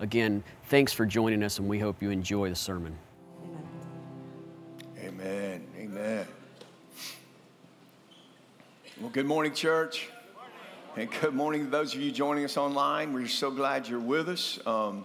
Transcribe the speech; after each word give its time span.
Again, 0.00 0.44
thanks 0.66 0.92
for 0.92 1.04
joining 1.04 1.42
us, 1.42 1.58
and 1.58 1.68
we 1.68 1.80
hope 1.80 2.00
you 2.00 2.10
enjoy 2.10 2.48
the 2.48 2.54
sermon. 2.54 2.96
Amen. 5.02 5.66
Amen. 5.76 6.26
Well, 9.00 9.10
good 9.10 9.26
morning, 9.26 9.52
church. 9.52 10.08
And 10.96 11.10
good 11.20 11.34
morning 11.34 11.64
to 11.64 11.70
those 11.70 11.94
of 11.94 12.00
you 12.00 12.12
joining 12.12 12.44
us 12.44 12.56
online. 12.56 13.12
We're 13.12 13.26
so 13.26 13.50
glad 13.50 13.88
you're 13.88 13.98
with 13.98 14.28
us. 14.28 14.60
Um, 14.66 15.04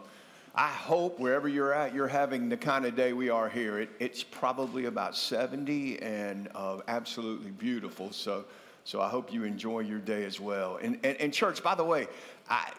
I 0.54 0.68
hope 0.68 1.20
wherever 1.20 1.48
you're 1.48 1.74
at, 1.74 1.96
you're 1.96 2.08
having 2.08 2.48
the 2.48 2.58
kind 2.58 2.86
of 2.86 2.96
day 2.96 3.14
we 3.14 3.32
are 3.32 3.50
here. 3.50 3.80
It, 3.80 3.90
it's 4.00 4.24
probably 4.24 4.86
about 4.86 5.18
70 5.18 6.04
and 6.04 6.50
uh, 6.54 6.82
absolutely 6.88 7.50
beautiful. 7.50 8.12
So, 8.12 8.46
so 8.84 9.02
I 9.02 9.10
hope 9.10 9.34
you 9.34 9.44
enjoy 9.44 9.80
your 9.80 9.98
day 9.98 10.24
as 10.24 10.40
well. 10.40 10.78
And, 10.82 11.00
and, 11.04 11.18
and 11.18 11.34
church, 11.34 11.64
by 11.64 11.74
the 11.74 11.84
way, 11.84 12.08
I, 12.48 12.72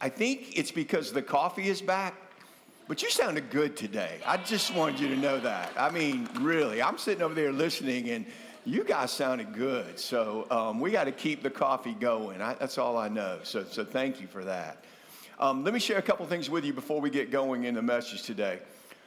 I 0.00 0.08
think 0.08 0.56
it's 0.56 0.70
because 0.70 1.12
the 1.12 1.22
coffee 1.22 1.68
is 1.68 1.82
back. 1.82 2.14
But 2.86 3.02
you 3.02 3.10
sounded 3.10 3.50
good 3.50 3.76
today. 3.76 4.18
I 4.24 4.38
just 4.38 4.74
wanted 4.74 4.98
you 4.98 5.08
to 5.08 5.16
know 5.16 5.38
that. 5.40 5.72
I 5.76 5.90
mean, 5.90 6.26
really, 6.40 6.80
I'm 6.80 6.96
sitting 6.96 7.22
over 7.22 7.34
there 7.34 7.52
listening, 7.52 8.08
and 8.08 8.24
you 8.64 8.82
guys 8.82 9.10
sounded 9.10 9.52
good. 9.52 9.98
So 9.98 10.46
um, 10.50 10.80
we 10.80 10.90
got 10.90 11.04
to 11.04 11.12
keep 11.12 11.42
the 11.42 11.50
coffee 11.50 11.92
going. 11.92 12.40
I, 12.40 12.54
that's 12.54 12.78
all 12.78 12.96
I 12.96 13.08
know. 13.08 13.40
So, 13.42 13.64
so 13.64 13.84
thank 13.84 14.22
you 14.22 14.26
for 14.26 14.42
that. 14.44 14.84
Um, 15.38 15.64
let 15.64 15.74
me 15.74 15.80
share 15.80 15.98
a 15.98 16.02
couple 16.02 16.24
things 16.26 16.48
with 16.48 16.64
you 16.64 16.72
before 16.72 17.00
we 17.00 17.10
get 17.10 17.30
going 17.30 17.64
in 17.64 17.74
the 17.74 17.82
message 17.82 18.22
today. 18.22 18.58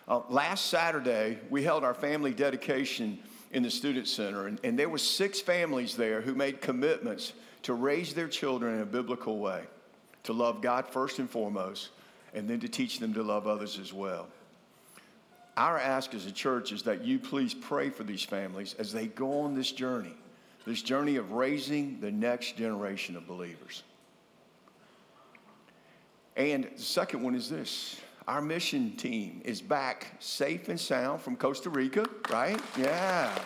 Uh, 0.08 0.22
last 0.30 0.68
Saturday, 0.68 1.40
we 1.50 1.64
held 1.64 1.84
our 1.84 1.94
family 1.94 2.34
dedication 2.34 3.18
in 3.52 3.64
the 3.64 3.72
Student 3.72 4.08
Center, 4.08 4.48
and, 4.48 4.60
and 4.64 4.78
there 4.78 4.90
were 4.90 4.98
six 4.98 5.42
families 5.42 5.96
there 5.96 6.22
who 6.22 6.36
made 6.36 6.62
commitments 6.62 7.34
to 7.64 7.74
raise 7.74 8.14
their 8.14 8.28
children 8.28 8.76
in 8.76 8.82
a 8.82 8.86
biblical 8.86 9.40
way, 9.40 9.64
to 10.24 10.34
love 10.34 10.62
God 10.62 10.88
first 10.88 11.20
and 11.20 11.30
foremost, 11.30 11.90
and 12.34 12.50
then 12.50 12.60
to 12.60 12.68
teach 12.68 13.00
them 13.00 13.14
to 13.14 13.24
love 13.24 13.48
others 13.48 13.80
as 13.80 13.92
well. 13.94 14.28
Our 15.58 15.78
ask 15.78 16.14
as 16.14 16.26
a 16.26 16.32
church 16.32 16.72
is 16.72 16.84
that 16.84 17.04
you 17.04 17.20
please 17.20 17.54
pray 17.54 17.90
for 17.90 18.04
these 18.04 18.24
families 18.24 18.76
as 18.80 18.94
they 18.94 19.08
go 19.08 19.42
on 19.42 19.54
this 19.54 19.72
journey, 19.72 20.16
this 20.66 20.82
journey 20.82 21.18
of 21.18 21.34
raising 21.34 22.00
the 22.00 22.12
next 22.12 22.58
generation 22.58 23.16
of 23.16 23.28
believers. 23.28 23.84
And 26.38 26.64
the 26.64 26.82
second 26.82 27.22
one 27.22 27.36
is 27.36 27.50
this 27.50 28.00
our 28.28 28.42
mission 28.42 28.92
team 28.96 29.42
is 29.44 29.62
back 29.62 30.16
safe 30.20 30.70
and 30.70 30.80
sound 30.80 31.22
from 31.22 31.36
Costa 31.36 31.70
Rica, 31.70 32.06
right? 32.30 32.60
Yeah 32.78 33.38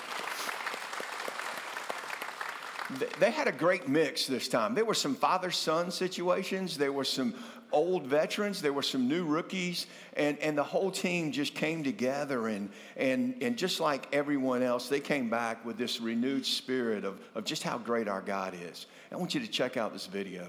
they 3.20 3.32
had 3.32 3.48
a 3.48 3.52
great 3.52 3.88
mix 3.88 4.28
this 4.28 4.48
time. 4.48 4.76
There 4.76 4.86
were 4.86 4.94
some 4.94 5.16
father 5.16 5.52
son 5.52 5.90
situations, 5.92 6.78
there 6.78 6.92
were 6.92 7.04
some 7.04 7.34
old 7.72 8.06
veterans, 8.06 8.62
there 8.62 8.74
were 8.74 8.84
some 8.84 9.08
new 9.08 9.26
rookies, 9.26 9.88
and, 10.14 10.38
and 10.40 10.58
the 10.58 10.64
whole 10.64 10.92
team 10.92 11.32
just 11.32 11.56
came 11.56 11.84
together. 11.84 12.48
And, 12.48 12.70
and, 12.96 13.36
and 13.42 13.58
just 13.58 13.80
like 13.80 14.08
everyone 14.14 14.62
else, 14.62 14.88
they 14.88 15.00
came 15.00 15.30
back 15.30 15.66
with 15.66 15.78
this 15.78 16.00
renewed 16.00 16.46
spirit 16.46 17.04
of, 17.06 17.20
of 17.34 17.44
just 17.44 17.64
how 17.64 17.78
great 17.78 18.08
our 18.08 18.22
God 18.22 18.54
is. 18.70 18.86
I 19.12 19.16
want 19.16 19.34
you 19.34 19.42
to 19.42 19.48
check 19.48 19.78
out 19.78 19.94
this 19.94 20.06
video. 20.06 20.48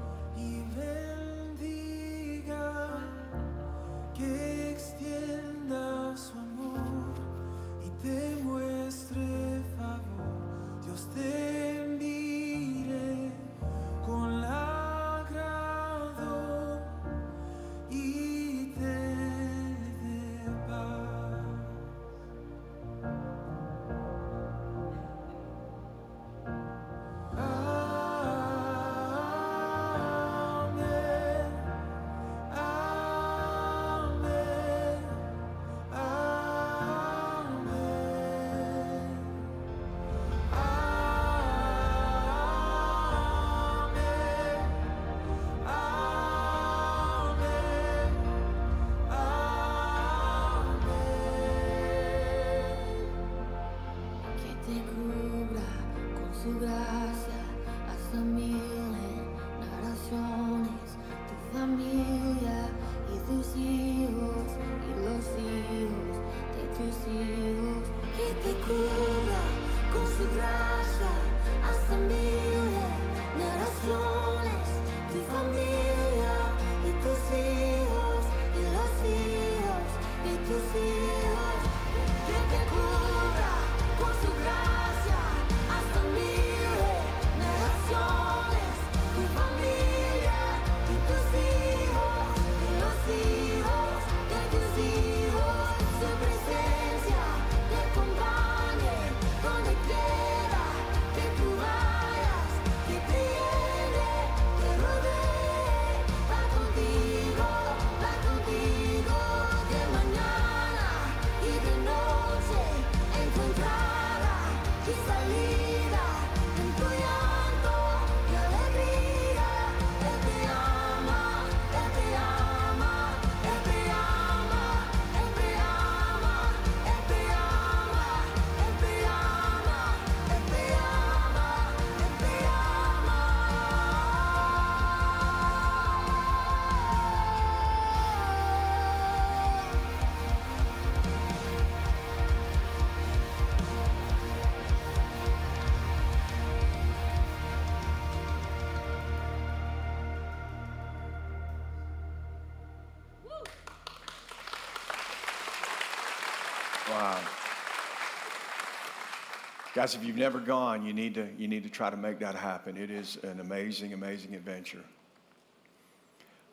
Guys, 159.80 159.96
if 159.96 160.04
you've 160.04 160.18
never 160.18 160.42
gone, 160.42 160.86
you 160.86 160.92
need, 160.92 161.14
to, 161.14 161.26
you 161.38 161.48
need 161.48 161.64
to 161.64 161.70
try 161.70 161.90
to 161.90 161.96
make 161.96 162.20
that 162.20 162.36
happen. 162.36 162.76
It 162.76 162.92
is 162.92 163.18
an 163.24 163.40
amazing, 163.40 163.94
amazing 163.94 164.36
adventure. 164.36 164.84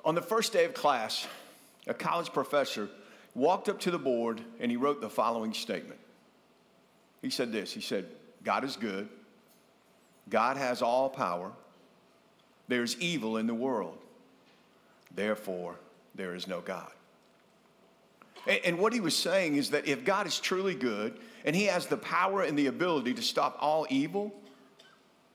On 0.05 0.15
the 0.15 0.23
first 0.23 0.53
day 0.53 0.65
of 0.65 0.75
class, 0.75 1.27
a 1.89 1.93
college 1.93 2.33
professor 2.33 2.89
walked 3.35 3.69
up 3.69 3.81
to 3.81 3.91
the 3.91 3.99
board 3.99 4.41
and 4.61 4.71
he 4.71 4.77
wrote 4.77 5.01
the 5.01 5.11
following 5.11 5.53
statement. 5.55 5.99
He 7.21 7.31
said 7.31 7.51
this 7.51 7.73
He 7.73 7.81
said, 7.81 8.07
God 8.45 8.63
is 8.63 8.77
good, 8.77 9.09
God 10.29 10.57
has 10.57 10.81
all 10.81 11.11
power, 11.11 11.51
there's 12.69 12.97
evil 13.01 13.39
in 13.39 13.49
the 13.49 13.55
world, 13.55 13.99
therefore, 15.17 15.75
there 16.15 16.37
is 16.37 16.47
no 16.47 16.61
God. 16.61 16.93
And 18.47 18.79
what 18.79 18.93
he 18.93 19.01
was 19.01 19.17
saying 19.17 19.57
is 19.57 19.71
that 19.71 19.89
if 19.89 20.05
God 20.05 20.27
is 20.27 20.39
truly 20.39 20.75
good 20.75 21.19
and 21.45 21.57
he 21.57 21.65
has 21.65 21.87
the 21.87 21.97
power 21.97 22.43
and 22.43 22.57
the 22.57 22.69
ability 22.69 23.15
to 23.15 23.23
stop 23.23 23.57
all 23.61 23.87
evil, 23.91 24.33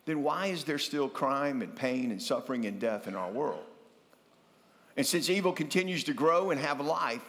then 0.05 0.23
why 0.23 0.47
is 0.47 0.63
there 0.63 0.79
still 0.79 1.09
crime 1.09 1.61
and 1.61 1.75
pain 1.75 2.11
and 2.11 2.21
suffering 2.21 2.65
and 2.65 2.79
death 2.79 3.07
in 3.07 3.15
our 3.15 3.29
world? 3.29 3.63
And 4.95 5.05
since 5.05 5.29
evil 5.29 5.51
continues 5.51 6.03
to 6.05 6.13
grow 6.13 6.51
and 6.51 6.59
have 6.59 6.79
life, 6.79 7.21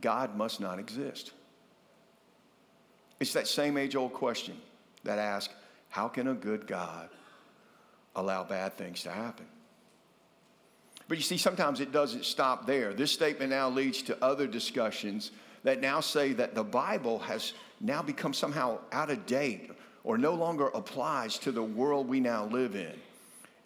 God 0.00 0.36
must 0.36 0.60
not 0.60 0.78
exist. 0.78 1.32
It's 3.20 3.32
that 3.32 3.46
same 3.46 3.76
age 3.76 3.96
old 3.96 4.12
question 4.12 4.56
that 5.04 5.18
asks, 5.18 5.54
how 5.88 6.08
can 6.08 6.28
a 6.28 6.34
good 6.34 6.66
God 6.66 7.08
allow 8.16 8.44
bad 8.44 8.76
things 8.76 9.02
to 9.04 9.10
happen? 9.10 9.46
But 11.08 11.18
you 11.18 11.22
see, 11.22 11.36
sometimes 11.36 11.80
it 11.80 11.92
doesn't 11.92 12.24
stop 12.24 12.66
there. 12.66 12.94
This 12.94 13.12
statement 13.12 13.50
now 13.50 13.68
leads 13.68 14.02
to 14.02 14.24
other 14.24 14.46
discussions 14.46 15.32
that 15.62 15.80
now 15.80 16.00
say 16.00 16.32
that 16.34 16.54
the 16.54 16.64
Bible 16.64 17.18
has 17.20 17.52
now 17.80 18.02
become 18.02 18.32
somehow 18.32 18.78
out 18.92 19.10
of 19.10 19.26
date 19.26 19.70
or 20.02 20.16
no 20.16 20.34
longer 20.34 20.68
applies 20.68 21.38
to 21.38 21.52
the 21.52 21.62
world 21.62 22.08
we 22.08 22.20
now 22.20 22.46
live 22.46 22.74
in. 22.74 22.92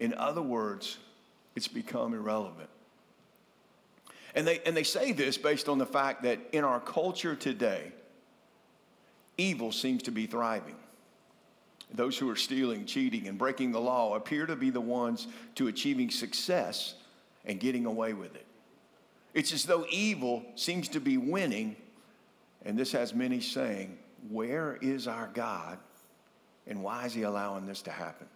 In 0.01 0.15
other 0.15 0.43
words, 0.43 0.99
it's 1.57 1.69
become 1.69 2.15
irrelevant. 2.15 2.69
And 4.35 4.47
they, 4.47 4.61
and 4.61 4.77
they 4.77 4.85
say 4.85 5.13
this 5.13 5.37
based 5.37 5.69
on 5.69 5.79
the 5.79 5.87
fact 5.87 6.23
that 6.23 6.39
in 6.53 6.65
our 6.65 6.81
culture 6.81 7.35
today, 7.35 7.93
evil 9.37 9.73
seems 9.73 10.03
to 10.05 10.13
be 10.13 10.27
thriving. 10.27 10.77
Those 11.93 12.19
who 12.19 12.29
are 12.31 12.37
stealing, 12.37 12.85
cheating, 12.85 13.27
and 13.27 13.39
breaking 13.39 13.73
the 13.73 13.81
law 13.81 14.15
appear 14.15 14.47
to 14.47 14.55
be 14.55 14.71
the 14.71 14.81
ones 14.81 15.27
to 15.55 15.69
achieving 15.69 16.11
success 16.11 16.95
and 17.49 17.59
getting 17.59 17.87
away 17.87 18.13
with 18.13 18.35
it. 18.37 18.47
It's 19.35 19.53
as 19.53 19.65
though 19.65 19.87
evil 19.91 20.45
seems 20.55 20.89
to 20.89 21.01
be 21.01 21.17
winning, 21.17 21.77
and 22.65 22.79
this 22.79 22.93
has 22.93 23.15
many 23.15 23.41
saying, 23.41 23.99
Where 24.31 24.79
is 24.81 25.09
our 25.09 25.29
God, 25.33 25.79
and 26.67 26.83
why 26.83 27.07
is 27.07 27.15
He 27.15 27.23
allowing 27.23 27.67
this 27.67 27.83
to 27.83 27.91
happen? 27.91 28.27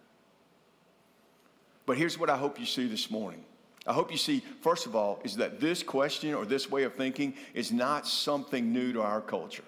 But 1.85 1.97
here's 1.97 2.17
what 2.17 2.29
I 2.29 2.37
hope 2.37 2.59
you 2.59 2.65
see 2.65 2.87
this 2.87 3.11
morning. 3.11 3.43
I 3.85 3.91
hope 3.91 4.11
you 4.11 4.17
see, 4.17 4.41
first 4.61 4.85
of 4.85 4.95
all, 4.95 5.19
is 5.23 5.35
that 5.37 5.59
this 5.59 5.83
question 5.83 6.33
or 6.33 6.45
this 6.45 6.71
way 6.71 6.83
of 6.83 6.95
thinking 6.95 7.33
is 7.53 7.71
not 7.71 8.07
something 8.07 8.71
new 8.71 8.93
to 8.93 9.01
our 9.01 9.19
culture. 9.19 9.63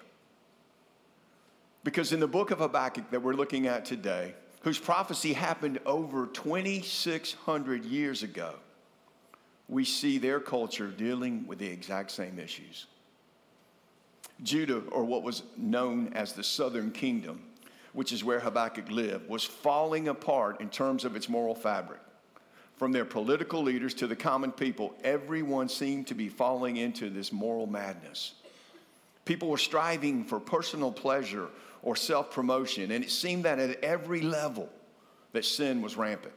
Because 1.84 2.12
in 2.12 2.20
the 2.20 2.26
book 2.26 2.50
of 2.50 2.58
Habakkuk 2.58 3.10
that 3.10 3.22
we're 3.22 3.34
looking 3.34 3.66
at 3.66 3.84
today, 3.84 4.34
whose 4.62 4.78
prophecy 4.78 5.34
happened 5.34 5.78
over 5.84 6.26
2,600 6.26 7.84
years 7.84 8.22
ago, 8.22 8.54
we 9.68 9.84
see 9.84 10.18
their 10.18 10.40
culture 10.40 10.88
dealing 10.88 11.46
with 11.46 11.58
the 11.58 11.66
exact 11.66 12.10
same 12.10 12.38
issues. 12.38 12.86
Judah, 14.42 14.82
or 14.90 15.04
what 15.04 15.22
was 15.22 15.42
known 15.56 16.12
as 16.12 16.32
the 16.32 16.44
southern 16.44 16.90
kingdom, 16.90 17.42
which 17.92 18.12
is 18.12 18.22
where 18.22 18.40
Habakkuk 18.40 18.90
lived, 18.90 19.28
was 19.28 19.44
falling 19.44 20.08
apart 20.08 20.60
in 20.60 20.68
terms 20.68 21.04
of 21.04 21.16
its 21.16 21.28
moral 21.28 21.54
fabric. 21.54 22.00
From 22.76 22.92
their 22.92 23.06
political 23.06 23.62
leaders 23.62 23.94
to 23.94 24.06
the 24.06 24.14
common 24.14 24.52
people, 24.52 24.94
everyone 25.02 25.68
seemed 25.68 26.06
to 26.08 26.14
be 26.14 26.28
falling 26.28 26.76
into 26.76 27.08
this 27.08 27.32
moral 27.32 27.66
madness. 27.66 28.34
People 29.24 29.48
were 29.48 29.58
striving 29.58 30.24
for 30.24 30.38
personal 30.38 30.92
pleasure 30.92 31.48
or 31.82 31.96
self 31.96 32.30
promotion, 32.30 32.90
and 32.90 33.02
it 33.02 33.10
seemed 33.10 33.44
that 33.46 33.58
at 33.58 33.82
every 33.82 34.20
level 34.20 34.68
that 35.32 35.44
sin 35.44 35.80
was 35.80 35.96
rampant. 35.96 36.34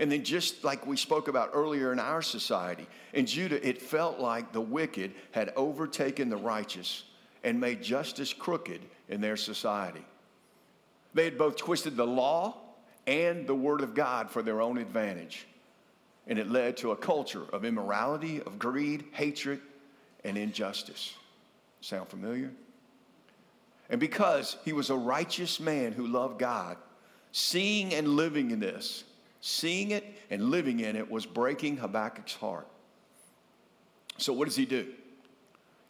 And 0.00 0.10
then, 0.10 0.24
just 0.24 0.64
like 0.64 0.86
we 0.86 0.96
spoke 0.96 1.28
about 1.28 1.50
earlier 1.52 1.92
in 1.92 1.98
our 2.00 2.22
society, 2.22 2.86
in 3.12 3.26
Judah, 3.26 3.64
it 3.66 3.82
felt 3.82 4.18
like 4.18 4.50
the 4.50 4.60
wicked 4.60 5.12
had 5.30 5.52
overtaken 5.56 6.30
the 6.30 6.38
righteous 6.38 7.04
and 7.44 7.60
made 7.60 7.82
justice 7.82 8.32
crooked 8.32 8.80
in 9.10 9.20
their 9.20 9.36
society. 9.36 10.04
They 11.12 11.24
had 11.24 11.36
both 11.36 11.56
twisted 11.56 11.98
the 11.98 12.06
law 12.06 12.56
and 13.06 13.46
the 13.46 13.54
Word 13.54 13.82
of 13.82 13.94
God 13.94 14.30
for 14.30 14.40
their 14.40 14.62
own 14.62 14.78
advantage. 14.78 15.46
And 16.26 16.38
it 16.38 16.50
led 16.50 16.78
to 16.78 16.92
a 16.92 16.96
culture 16.96 17.44
of 17.52 17.66
immorality, 17.66 18.40
of 18.40 18.58
greed, 18.58 19.04
hatred, 19.12 19.60
and 20.24 20.38
injustice. 20.38 21.12
Sound 21.82 22.08
familiar? 22.08 22.50
And 23.90 24.00
because 24.00 24.56
he 24.64 24.72
was 24.72 24.88
a 24.88 24.96
righteous 24.96 25.60
man 25.60 25.92
who 25.92 26.06
loved 26.06 26.38
God, 26.38 26.78
seeing 27.32 27.92
and 27.92 28.08
living 28.08 28.50
in 28.50 28.60
this, 28.60 29.04
seeing 29.40 29.90
it 29.90 30.04
and 30.30 30.50
living 30.50 30.80
in 30.80 30.96
it 30.96 31.10
was 31.10 31.26
breaking 31.26 31.78
Habakkuk's 31.78 32.34
heart. 32.34 32.66
So, 34.18 34.32
what 34.32 34.46
does 34.46 34.56
he 34.56 34.66
do? 34.66 34.86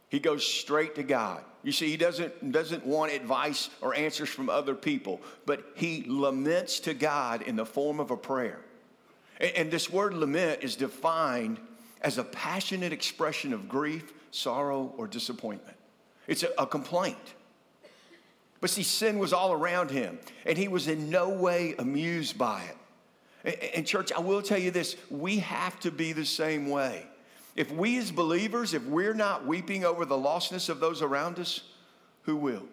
He 0.08 0.18
goes 0.18 0.46
straight 0.46 0.96
to 0.96 1.02
God. 1.02 1.42
You 1.62 1.72
see, 1.72 1.88
he 1.88 1.96
doesn't, 1.96 2.52
doesn't 2.52 2.84
want 2.86 3.12
advice 3.12 3.70
or 3.80 3.94
answers 3.94 4.28
from 4.28 4.48
other 4.48 4.74
people, 4.74 5.20
but 5.46 5.64
he 5.74 6.04
laments 6.06 6.80
to 6.80 6.94
God 6.94 7.42
in 7.42 7.56
the 7.56 7.66
form 7.66 8.00
of 8.00 8.10
a 8.10 8.16
prayer. 8.16 8.60
And, 9.38 9.52
and 9.56 9.70
this 9.70 9.90
word 9.90 10.14
lament 10.14 10.62
is 10.62 10.74
defined 10.74 11.60
as 12.00 12.18
a 12.18 12.24
passionate 12.24 12.92
expression 12.92 13.52
of 13.52 13.68
grief, 13.68 14.12
sorrow, 14.30 14.92
or 14.96 15.06
disappointment. 15.06 15.76
It's 16.26 16.42
a, 16.42 16.48
a 16.58 16.66
complaint. 16.66 17.34
But 18.60 18.70
see, 18.70 18.82
sin 18.82 19.18
was 19.18 19.32
all 19.32 19.52
around 19.52 19.90
him, 19.90 20.18
and 20.44 20.56
he 20.56 20.68
was 20.68 20.88
in 20.88 21.08
no 21.10 21.28
way 21.28 21.74
amused 21.78 22.36
by 22.36 22.62
it. 22.64 22.76
And, 23.44 23.86
church, 23.86 24.12
I 24.12 24.20
will 24.20 24.42
tell 24.42 24.58
you 24.58 24.70
this 24.70 24.96
we 25.10 25.38
have 25.38 25.78
to 25.80 25.90
be 25.90 26.12
the 26.12 26.26
same 26.26 26.68
way. 26.68 27.06
If 27.56 27.70
we 27.72 27.98
as 27.98 28.10
believers, 28.10 28.74
if 28.74 28.84
we're 28.84 29.14
not 29.14 29.46
weeping 29.46 29.84
over 29.84 30.04
the 30.04 30.16
lostness 30.16 30.68
of 30.68 30.80
those 30.80 31.02
around 31.02 31.38
us, 31.38 31.62
who 32.22 32.36
will? 32.36 32.64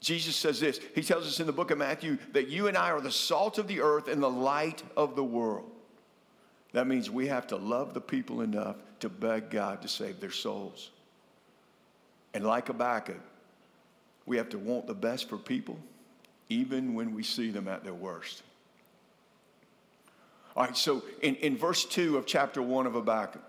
Jesus 0.00 0.34
says 0.34 0.58
this. 0.58 0.80
He 0.94 1.02
tells 1.02 1.26
us 1.26 1.38
in 1.38 1.46
the 1.46 1.52
book 1.52 1.70
of 1.70 1.78
Matthew 1.78 2.18
that 2.32 2.48
you 2.48 2.66
and 2.66 2.76
I 2.76 2.90
are 2.90 3.00
the 3.00 3.10
salt 3.10 3.58
of 3.58 3.68
the 3.68 3.80
earth 3.80 4.08
and 4.08 4.22
the 4.22 4.30
light 4.30 4.82
of 4.96 5.14
the 5.14 5.24
world. 5.24 5.70
That 6.72 6.86
means 6.86 7.10
we 7.10 7.28
have 7.28 7.46
to 7.48 7.56
love 7.56 7.94
the 7.94 8.00
people 8.00 8.40
enough 8.40 8.76
to 9.00 9.08
beg 9.08 9.50
God 9.50 9.82
to 9.82 9.88
save 9.88 10.18
their 10.18 10.30
souls. 10.30 10.90
And 12.34 12.44
like 12.44 12.68
Habakkuk, 12.68 13.20
we 14.26 14.36
have 14.38 14.48
to 14.50 14.58
want 14.58 14.86
the 14.86 14.94
best 14.94 15.28
for 15.28 15.36
people, 15.36 15.78
even 16.48 16.94
when 16.94 17.14
we 17.14 17.22
see 17.22 17.50
them 17.50 17.68
at 17.68 17.84
their 17.84 17.94
worst. 17.94 18.42
All 20.56 20.64
right, 20.64 20.76
so 20.76 21.02
in, 21.22 21.36
in 21.36 21.56
verse 21.56 21.84
2 21.84 22.16
of 22.18 22.26
chapter 22.26 22.60
1 22.60 22.86
of 22.86 22.92
Habakkuk, 22.92 23.42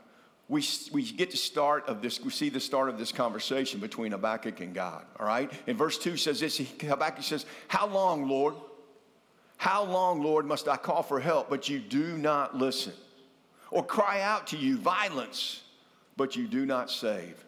we, 0.48 0.64
we 0.92 1.04
get 1.04 1.32
to 1.32 1.38
start 1.38 1.88
of 1.88 2.02
this, 2.02 2.22
we 2.22 2.30
see 2.30 2.50
the 2.50 2.60
start 2.60 2.90
of 2.90 2.98
this 2.98 3.12
conversation 3.12 3.80
between 3.80 4.12
Habakkuk 4.12 4.60
and 4.60 4.74
God. 4.74 5.06
All 5.20 5.26
right? 5.26 5.52
In 5.68 5.78
verse 5.78 5.98
2 5.98 6.18
says 6.18 6.40
this 6.40 6.62
Habakkuk 6.82 7.24
says, 7.24 7.46
How 7.68 7.88
long, 7.88 8.28
Lord? 8.28 8.56
How 9.58 9.84
long, 9.86 10.22
Lord, 10.22 10.46
must 10.46 10.68
I 10.68 10.76
call 10.76 11.04
for 11.04 11.22
help, 11.22 11.50
but 11.50 11.70
you 11.70 11.80
do 11.80 12.18
not 12.18 12.58
listen? 12.58 12.94
Or 13.72 13.84
cry 13.84 14.22
out 14.22 14.48
to 14.48 14.58
you 14.58 14.78
violence, 14.78 15.62
but 16.18 16.36
you 16.36 16.48
do 16.48 16.66
not 16.66 16.92
save? 16.92 17.44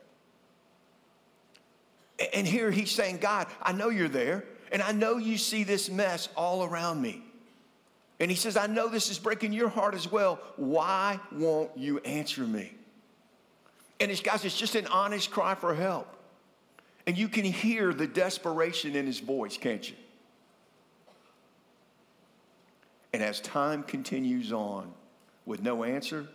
And 2.34 2.48
here 2.48 2.72
he's 2.72 2.92
saying, 2.92 3.18
God, 3.18 3.48
I 3.62 3.74
know 3.74 3.90
you're 3.90 4.08
there, 4.08 4.46
and 4.72 4.82
I 4.82 4.94
know 4.94 5.18
you 5.18 5.38
see 5.38 5.66
this 5.66 5.90
mess 5.90 6.30
all 6.38 6.64
around 6.64 7.02
me. 7.02 7.25
And 8.20 8.32
he 8.32 8.38
says, 8.38 8.56
I 8.56 8.68
know 8.68 8.88
this 8.88 9.10
is 9.10 9.20
breaking 9.20 9.52
your 9.52 9.70
heart 9.70 9.94
as 9.94 10.10
well. 10.10 10.40
Why 10.56 11.20
won't 11.32 11.72
you 11.78 12.00
answer 12.00 12.44
me? 12.44 12.74
And 14.00 14.10
it's, 14.10 14.22
guys, 14.22 14.46
it's 14.46 14.58
just 14.58 14.76
an 14.76 14.88
honest 14.88 15.32
cry 15.32 15.56
for 15.56 15.74
help. 15.76 16.08
And 17.08 17.18
you 17.18 17.28
can 17.28 17.46
hear 17.46 17.94
the 17.94 18.08
desperation 18.08 18.96
in 18.96 19.06
his 19.06 19.20
voice, 19.20 19.58
can't 19.58 19.88
you? 19.88 19.96
And 23.14 23.22
as 23.24 23.40
time 23.40 23.84
continues 23.84 24.52
on 24.52 24.92
with 25.46 25.62
no 25.62 25.84
answer, 25.84 26.28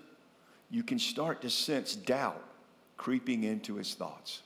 you 0.71 0.83
can 0.83 0.99
start 0.99 1.43
to 1.43 1.51
sense 1.51 1.95
doubt 1.95 2.43
creeping 2.97 3.45
into 3.45 3.75
his 3.75 3.95
thoughts. 3.95 4.43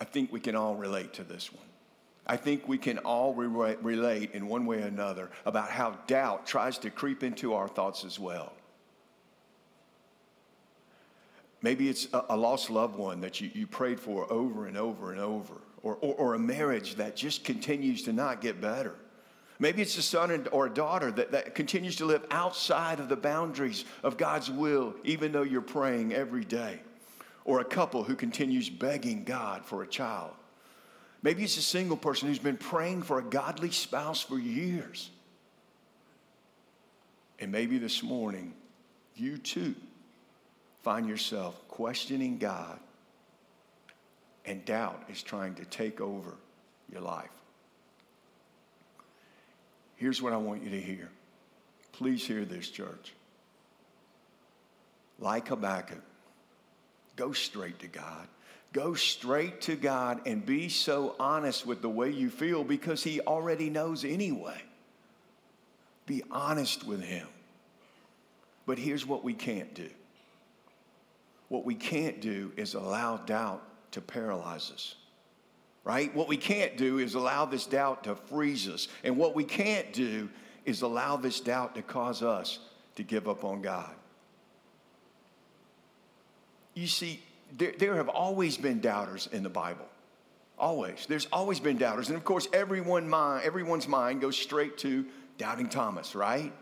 I 0.00 0.04
think 0.04 0.32
we 0.32 0.40
can 0.40 0.54
all 0.54 0.74
relate 0.74 1.14
to 1.14 1.24
this 1.24 1.52
one. 1.52 1.64
I 2.26 2.36
think 2.36 2.66
we 2.66 2.78
can 2.78 2.98
all 2.98 3.34
re- 3.34 3.76
relate 3.82 4.32
in 4.32 4.48
one 4.48 4.64
way 4.64 4.82
or 4.82 4.86
another 4.86 5.30
about 5.44 5.68
how 5.68 5.98
doubt 6.06 6.46
tries 6.46 6.78
to 6.78 6.90
creep 6.90 7.22
into 7.22 7.52
our 7.54 7.68
thoughts 7.68 8.04
as 8.04 8.18
well. 8.18 8.52
Maybe 11.60 11.88
it's 11.88 12.08
a, 12.12 12.24
a 12.30 12.36
lost 12.36 12.70
loved 12.70 12.96
one 12.96 13.20
that 13.20 13.40
you, 13.40 13.50
you 13.54 13.66
prayed 13.66 14.00
for 14.00 14.30
over 14.32 14.66
and 14.66 14.76
over 14.76 15.12
and 15.12 15.20
over, 15.20 15.54
or, 15.82 15.96
or, 15.96 16.14
or 16.14 16.34
a 16.34 16.38
marriage 16.38 16.96
that 16.96 17.16
just 17.16 17.44
continues 17.44 18.02
to 18.04 18.12
not 18.12 18.40
get 18.40 18.60
better. 18.60 18.94
Maybe 19.58 19.82
it's 19.82 19.96
a 19.96 20.02
son 20.02 20.46
or 20.50 20.66
a 20.66 20.70
daughter 20.70 21.10
that, 21.12 21.32
that 21.32 21.54
continues 21.54 21.96
to 21.96 22.04
live 22.06 22.26
outside 22.30 23.00
of 23.00 23.08
the 23.08 23.16
boundaries 23.16 23.84
of 24.02 24.16
God's 24.16 24.50
will, 24.50 24.94
even 25.04 25.30
though 25.30 25.42
you're 25.42 25.60
praying 25.60 26.12
every 26.12 26.44
day. 26.44 26.80
Or 27.44 27.60
a 27.60 27.64
couple 27.64 28.02
who 28.02 28.16
continues 28.16 28.68
begging 28.68 29.24
God 29.24 29.64
for 29.64 29.82
a 29.82 29.86
child. 29.86 30.32
Maybe 31.24 31.42
it's 31.42 31.56
a 31.56 31.62
single 31.62 31.96
person 31.96 32.28
who's 32.28 32.38
been 32.38 32.58
praying 32.58 33.02
for 33.02 33.18
a 33.18 33.22
godly 33.22 33.70
spouse 33.70 34.20
for 34.20 34.38
years. 34.38 35.08
And 37.40 37.50
maybe 37.50 37.78
this 37.78 38.02
morning, 38.02 38.52
you 39.16 39.38
too 39.38 39.74
find 40.82 41.08
yourself 41.08 41.66
questioning 41.66 42.36
God, 42.36 42.78
and 44.44 44.62
doubt 44.66 45.02
is 45.08 45.22
trying 45.22 45.54
to 45.54 45.64
take 45.64 45.98
over 45.98 46.34
your 46.92 47.00
life. 47.00 47.30
Here's 49.96 50.20
what 50.20 50.34
I 50.34 50.36
want 50.36 50.62
you 50.62 50.68
to 50.68 50.80
hear. 50.80 51.08
Please 51.92 52.26
hear 52.26 52.44
this, 52.44 52.68
church. 52.68 53.14
Like 55.18 55.48
Habakkuk, 55.48 56.02
go 57.16 57.32
straight 57.32 57.78
to 57.78 57.86
God. 57.86 58.28
Go 58.74 58.92
straight 58.92 59.62
to 59.62 59.76
God 59.76 60.20
and 60.26 60.44
be 60.44 60.68
so 60.68 61.16
honest 61.18 61.64
with 61.64 61.80
the 61.80 61.88
way 61.88 62.10
you 62.10 62.28
feel 62.28 62.62
because 62.62 63.02
He 63.02 63.22
already 63.22 63.70
knows 63.70 64.04
anyway. 64.04 64.60
Be 66.04 66.22
honest 66.30 66.84
with 66.86 67.02
Him. 67.02 67.26
But 68.66 68.78
here's 68.78 69.06
what 69.06 69.24
we 69.24 69.32
can't 69.32 69.72
do 69.74 69.88
what 71.48 71.64
we 71.64 71.74
can't 71.74 72.20
do 72.20 72.52
is 72.56 72.74
allow 72.74 73.16
doubt 73.16 73.62
to 73.92 74.00
paralyze 74.02 74.70
us 74.70 74.96
right? 75.84 76.14
What 76.14 76.28
we 76.28 76.38
can't 76.38 76.76
do 76.76 76.98
is 76.98 77.14
allow 77.14 77.44
this 77.44 77.66
doubt 77.66 78.04
to 78.04 78.16
freeze 78.16 78.68
us. 78.68 78.88
And 79.04 79.16
what 79.16 79.34
we 79.34 79.44
can't 79.44 79.92
do 79.92 80.30
is 80.64 80.82
allow 80.82 81.16
this 81.16 81.40
doubt 81.40 81.74
to 81.74 81.82
cause 81.82 82.22
us 82.22 82.58
to 82.96 83.02
give 83.02 83.28
up 83.28 83.44
on 83.44 83.60
God. 83.60 83.90
You 86.72 86.86
see, 86.86 87.22
there, 87.52 87.72
there 87.78 87.94
have 87.96 88.08
always 88.08 88.56
been 88.56 88.80
doubters 88.80 89.28
in 89.32 89.42
the 89.42 89.48
Bible. 89.48 89.86
Always. 90.58 91.06
There's 91.06 91.26
always 91.32 91.60
been 91.60 91.78
doubters. 91.78 92.08
And 92.08 92.16
of 92.16 92.24
course, 92.24 92.48
everyone 92.52 93.08
mind, 93.08 93.44
everyone's 93.44 93.88
mind 93.88 94.20
goes 94.20 94.36
straight 94.36 94.78
to 94.78 95.04
doubting 95.36 95.68
Thomas, 95.68 96.14
right? 96.14 96.52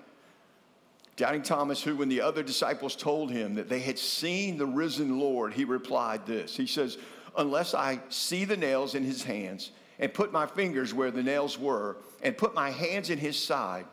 Doubting 1.16 1.42
Thomas, 1.42 1.82
who, 1.82 1.96
when 1.96 2.08
the 2.08 2.22
other 2.22 2.42
disciples 2.42 2.96
told 2.96 3.30
him 3.30 3.54
that 3.54 3.68
they 3.68 3.80
had 3.80 3.98
seen 3.98 4.56
the 4.56 4.66
risen 4.66 5.20
Lord, 5.20 5.52
he 5.52 5.64
replied 5.64 6.26
this. 6.26 6.56
He 6.56 6.66
says, 6.66 6.96
unless 7.36 7.74
I 7.74 8.00
see 8.08 8.44
the 8.44 8.56
nails 8.56 8.94
in 8.94 9.04
his 9.04 9.22
hands 9.22 9.72
and 9.98 10.12
put 10.12 10.32
my 10.32 10.46
fingers 10.46 10.94
where 10.94 11.10
the 11.10 11.22
nails 11.22 11.58
were 11.58 11.98
and 12.22 12.36
put 12.36 12.54
my 12.54 12.70
hands 12.70 13.10
in 13.10 13.18
his 13.18 13.38
side, 13.38 13.84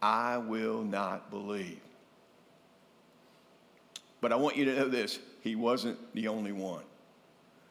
I 0.00 0.38
will 0.38 0.82
not 0.82 1.30
believe. 1.30 1.80
But 4.22 4.32
I 4.32 4.36
want 4.36 4.56
you 4.56 4.64
to 4.66 4.74
know 4.74 4.88
this 4.88 5.18
he 5.42 5.56
wasn't 5.56 5.98
the 6.14 6.28
only 6.28 6.52
one, 6.52 6.84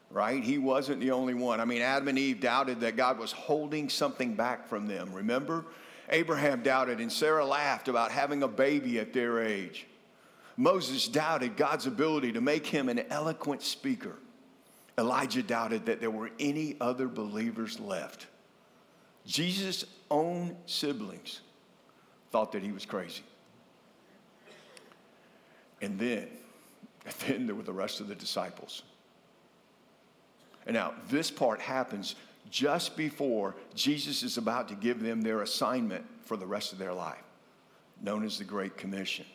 right? 0.09 0.43
He 0.43 0.57
wasn't 0.57 0.99
the 0.99 1.11
only 1.11 1.33
one. 1.33 1.59
I 1.59 1.65
mean, 1.65 1.81
Adam 1.81 2.09
and 2.09 2.19
Eve 2.19 2.41
doubted 2.41 2.81
that 2.81 2.97
God 2.97 3.17
was 3.17 3.31
holding 3.31 3.89
something 3.89 4.35
back 4.35 4.67
from 4.67 4.87
them. 4.87 5.13
Remember? 5.13 5.65
Abraham 6.09 6.61
doubted, 6.61 6.99
and 6.99 7.09
Sarah 7.09 7.45
laughed 7.45 7.87
about 7.87 8.11
having 8.11 8.43
a 8.43 8.47
baby 8.47 8.99
at 8.99 9.13
their 9.13 9.41
age. 9.41 9.87
Moses 10.57 11.07
doubted 11.07 11.55
God's 11.55 11.87
ability 11.87 12.33
to 12.33 12.41
make 12.41 12.67
him 12.67 12.89
an 12.89 12.99
eloquent 13.09 13.61
speaker. 13.61 14.17
Elijah 14.97 15.41
doubted 15.41 15.85
that 15.85 16.01
there 16.01 16.11
were 16.11 16.29
any 16.39 16.75
other 16.81 17.07
believers 17.07 17.79
left. 17.79 18.27
Jesus' 19.25 19.85
own 20.09 20.57
siblings 20.65 21.39
thought 22.31 22.51
that 22.51 22.61
he 22.61 22.73
was 22.73 22.85
crazy. 22.85 23.23
And 25.81 25.97
then, 25.97 26.27
and 27.05 27.15
then 27.27 27.45
there 27.45 27.55
were 27.55 27.63
the 27.63 27.73
rest 27.73 27.99
of 27.99 28.07
the 28.07 28.15
disciples. 28.15 28.83
And 30.65 30.75
now, 30.75 30.93
this 31.09 31.31
part 31.31 31.59
happens 31.59 32.15
just 32.49 32.95
before 32.95 33.55
Jesus 33.73 34.23
is 34.23 34.37
about 34.37 34.67
to 34.69 34.75
give 34.75 35.01
them 35.01 35.21
their 35.21 35.41
assignment 35.41 36.05
for 36.25 36.37
the 36.37 36.45
rest 36.45 36.73
of 36.73 36.77
their 36.77 36.93
life, 36.93 37.23
known 38.01 38.23
as 38.23 38.37
the 38.37 38.43
Great 38.43 38.77
Commission. 38.77 39.25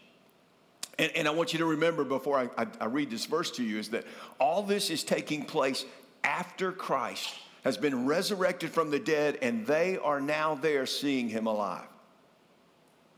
And, 0.98 1.10
and 1.14 1.28
I 1.28 1.30
want 1.30 1.52
you 1.52 1.58
to 1.58 1.66
remember 1.66 2.04
before 2.04 2.38
I, 2.38 2.62
I, 2.62 2.66
I 2.80 2.84
read 2.86 3.10
this 3.10 3.26
verse 3.26 3.50
to 3.52 3.64
you 3.64 3.78
is 3.78 3.88
that 3.90 4.04
all 4.38 4.62
this 4.62 4.90
is 4.90 5.02
taking 5.02 5.44
place 5.44 5.84
after 6.24 6.72
Christ 6.72 7.34
has 7.64 7.76
been 7.76 8.06
resurrected 8.06 8.70
from 8.70 8.90
the 8.90 8.98
dead, 8.98 9.38
and 9.42 9.66
they 9.66 9.98
are 9.98 10.20
now 10.20 10.54
there 10.54 10.86
seeing 10.86 11.28
him 11.28 11.46
alive. 11.46 11.88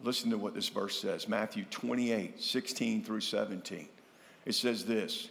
Listen 0.02 0.30
to 0.30 0.38
what 0.38 0.54
this 0.54 0.68
verse 0.68 0.98
says 0.98 1.28
Matthew 1.28 1.64
28 1.70 2.40
16 2.40 3.04
through 3.04 3.20
17. 3.20 3.88
It 4.48 4.54
says 4.54 4.86
this 4.86 5.28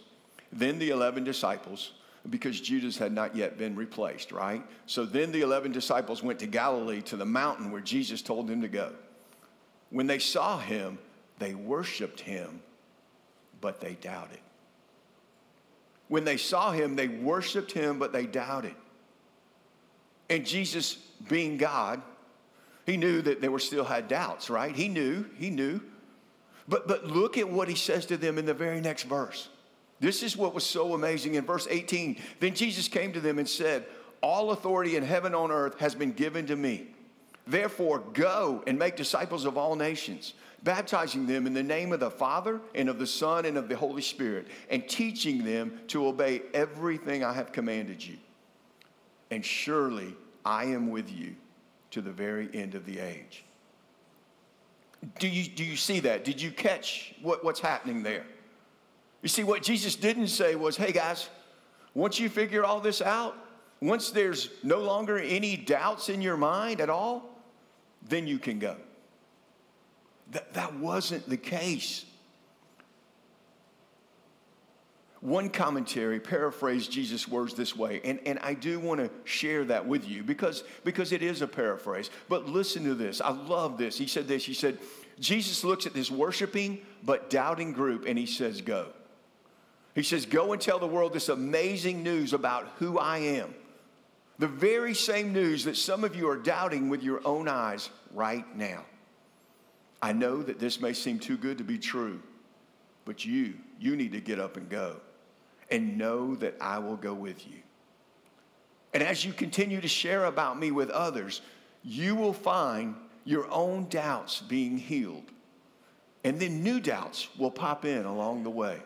Then 0.52 0.78
the 0.78 0.90
11 0.90 1.24
disciples, 1.24 1.92
because 2.30 2.60
Judas 2.60 2.96
had 2.96 3.12
not 3.12 3.34
yet 3.34 3.58
been 3.58 3.74
replaced, 3.74 4.30
right? 4.32 4.62
So 4.86 5.04
then 5.04 5.32
the 5.32 5.42
11 5.42 5.72
disciples 5.72 6.22
went 6.22 6.38
to 6.38 6.46
Galilee 6.46 7.02
to 7.02 7.16
the 7.16 7.26
mountain 7.26 7.70
where 7.72 7.80
Jesus 7.80 8.22
told 8.22 8.46
them 8.46 8.62
to 8.62 8.68
go. 8.68 8.92
When 9.90 10.06
they 10.06 10.20
saw 10.20 10.58
him, 10.58 10.98
they 11.38 11.54
worshiped 11.54 12.20
him, 12.20 12.60
but 13.60 13.80
they 13.80 13.94
doubted. 13.94 14.38
When 16.06 16.24
they 16.24 16.36
saw 16.36 16.70
him, 16.70 16.94
they 16.94 17.08
worshiped 17.08 17.72
him, 17.72 17.98
but 17.98 18.12
they 18.12 18.24
doubted. 18.24 18.74
And 20.30 20.46
Jesus, 20.46 20.94
being 21.28 21.56
God, 21.56 22.02
he 22.86 22.96
knew 22.96 23.20
that 23.22 23.40
they 23.40 23.48
were 23.48 23.58
still 23.58 23.84
had 23.84 24.06
doubts, 24.06 24.48
right? 24.48 24.74
He 24.74 24.88
knew, 24.88 25.26
he 25.36 25.50
knew. 25.50 25.80
But, 26.68 26.86
but 26.86 27.06
look 27.06 27.38
at 27.38 27.48
what 27.48 27.68
he 27.68 27.74
says 27.74 28.06
to 28.06 28.16
them 28.16 28.38
in 28.38 28.44
the 28.44 28.54
very 28.54 28.80
next 28.80 29.04
verse. 29.04 29.48
This 30.00 30.22
is 30.22 30.36
what 30.36 30.54
was 30.54 30.64
so 30.64 30.94
amazing. 30.94 31.34
In 31.34 31.44
verse 31.44 31.66
18, 31.68 32.20
then 32.40 32.54
Jesus 32.54 32.88
came 32.88 33.12
to 33.12 33.20
them 33.20 33.38
and 33.38 33.48
said, 33.48 33.86
All 34.22 34.52
authority 34.52 34.96
in 34.96 35.02
heaven 35.02 35.34
and 35.34 35.36
on 35.36 35.50
earth 35.50 35.78
has 35.78 35.94
been 35.94 36.12
given 36.12 36.46
to 36.46 36.56
me. 36.56 36.88
Therefore, 37.46 38.00
go 38.12 38.62
and 38.66 38.78
make 38.78 38.96
disciples 38.96 39.46
of 39.46 39.56
all 39.56 39.74
nations 39.74 40.34
baptizing 40.62 41.26
them 41.26 41.46
in 41.46 41.54
the 41.54 41.62
name 41.62 41.92
of 41.92 42.00
the 42.00 42.10
Father 42.10 42.60
and 42.74 42.88
of 42.88 42.98
the 42.98 43.06
Son 43.06 43.44
and 43.44 43.56
of 43.56 43.68
the 43.68 43.76
Holy 43.76 44.02
Spirit, 44.02 44.48
and 44.70 44.88
teaching 44.88 45.44
them 45.44 45.80
to 45.88 46.06
obey 46.06 46.42
everything 46.54 47.24
I 47.24 47.32
have 47.32 47.52
commanded 47.52 48.04
you. 48.04 48.16
And 49.30 49.44
surely 49.44 50.16
I 50.44 50.64
am 50.64 50.90
with 50.90 51.10
you 51.10 51.36
to 51.92 52.00
the 52.00 52.10
very 52.10 52.48
end 52.52 52.74
of 52.74 52.86
the 52.86 52.98
age. 52.98 53.44
Do 55.18 55.28
you, 55.28 55.48
do 55.48 55.64
you 55.64 55.76
see 55.76 56.00
that? 56.00 56.24
Did 56.24 56.40
you 56.40 56.50
catch 56.50 57.14
what, 57.22 57.44
what's 57.44 57.60
happening 57.60 58.02
there? 58.02 58.24
You 59.22 59.28
see, 59.28 59.44
what 59.44 59.62
Jesus 59.62 59.96
didn't 59.96 60.28
say 60.28 60.54
was, 60.54 60.76
hey 60.76 60.92
guys, 60.92 61.28
once 61.94 62.20
you 62.20 62.28
figure 62.28 62.64
all 62.64 62.80
this 62.80 63.02
out, 63.02 63.36
once 63.80 64.10
there's 64.10 64.50
no 64.62 64.78
longer 64.78 65.18
any 65.18 65.56
doubts 65.56 66.08
in 66.08 66.20
your 66.20 66.36
mind 66.36 66.80
at 66.80 66.90
all, 66.90 67.40
then 68.08 68.26
you 68.26 68.38
can 68.38 68.58
go. 68.58 68.76
That, 70.32 70.52
that 70.54 70.74
wasn't 70.74 71.28
the 71.28 71.36
case. 71.36 72.04
One 75.20 75.50
commentary 75.50 76.20
paraphrased 76.20 76.92
Jesus' 76.92 77.26
words 77.26 77.54
this 77.54 77.74
way, 77.74 78.00
and, 78.04 78.20
and 78.24 78.38
I 78.38 78.54
do 78.54 78.78
want 78.78 79.00
to 79.00 79.10
share 79.24 79.64
that 79.64 79.84
with 79.84 80.08
you 80.08 80.22
because, 80.22 80.62
because 80.84 81.10
it 81.10 81.22
is 81.22 81.42
a 81.42 81.48
paraphrase. 81.48 82.10
But 82.28 82.46
listen 82.46 82.84
to 82.84 82.94
this. 82.94 83.20
I 83.20 83.30
love 83.30 83.78
this. 83.78 83.98
He 83.98 84.06
said 84.06 84.28
this 84.28 84.44
He 84.44 84.54
said, 84.54 84.78
Jesus 85.18 85.64
looks 85.64 85.86
at 85.86 85.94
this 85.94 86.10
worshiping 86.10 86.80
but 87.02 87.30
doubting 87.30 87.72
group 87.72 88.04
and 88.06 88.16
he 88.16 88.26
says, 88.26 88.60
Go. 88.60 88.86
He 89.96 90.04
says, 90.04 90.24
Go 90.24 90.52
and 90.52 90.62
tell 90.62 90.78
the 90.78 90.86
world 90.86 91.12
this 91.12 91.28
amazing 91.28 92.04
news 92.04 92.32
about 92.32 92.68
who 92.78 92.98
I 92.98 93.18
am. 93.18 93.52
The 94.38 94.46
very 94.46 94.94
same 94.94 95.32
news 95.32 95.64
that 95.64 95.76
some 95.76 96.04
of 96.04 96.14
you 96.14 96.28
are 96.30 96.36
doubting 96.36 96.88
with 96.88 97.02
your 97.02 97.26
own 97.26 97.48
eyes 97.48 97.90
right 98.14 98.44
now. 98.56 98.84
I 100.00 100.12
know 100.12 100.44
that 100.44 100.60
this 100.60 100.80
may 100.80 100.92
seem 100.92 101.18
too 101.18 101.36
good 101.36 101.58
to 101.58 101.64
be 101.64 101.76
true, 101.76 102.22
but 103.04 103.24
you, 103.24 103.54
you 103.80 103.96
need 103.96 104.12
to 104.12 104.20
get 104.20 104.38
up 104.38 104.56
and 104.56 104.68
go 104.68 105.00
and 105.70 105.98
know 105.98 106.34
that 106.36 106.56
I 106.60 106.78
will 106.78 106.96
go 106.96 107.14
with 107.14 107.46
you. 107.46 107.58
And 108.94 109.02
as 109.02 109.24
you 109.24 109.32
continue 109.32 109.80
to 109.80 109.88
share 109.88 110.24
about 110.24 110.58
me 110.58 110.70
with 110.70 110.90
others, 110.90 111.42
you 111.82 112.14
will 112.14 112.32
find 112.32 112.94
your 113.24 113.50
own 113.50 113.88
doubts 113.88 114.40
being 114.40 114.78
healed. 114.78 115.24
And 116.24 116.40
then 116.40 116.62
new 116.62 116.80
doubts 116.80 117.28
will 117.38 117.50
pop 117.50 117.84
in 117.84 118.04
along 118.04 118.42
the 118.42 118.50
way. 118.50 118.78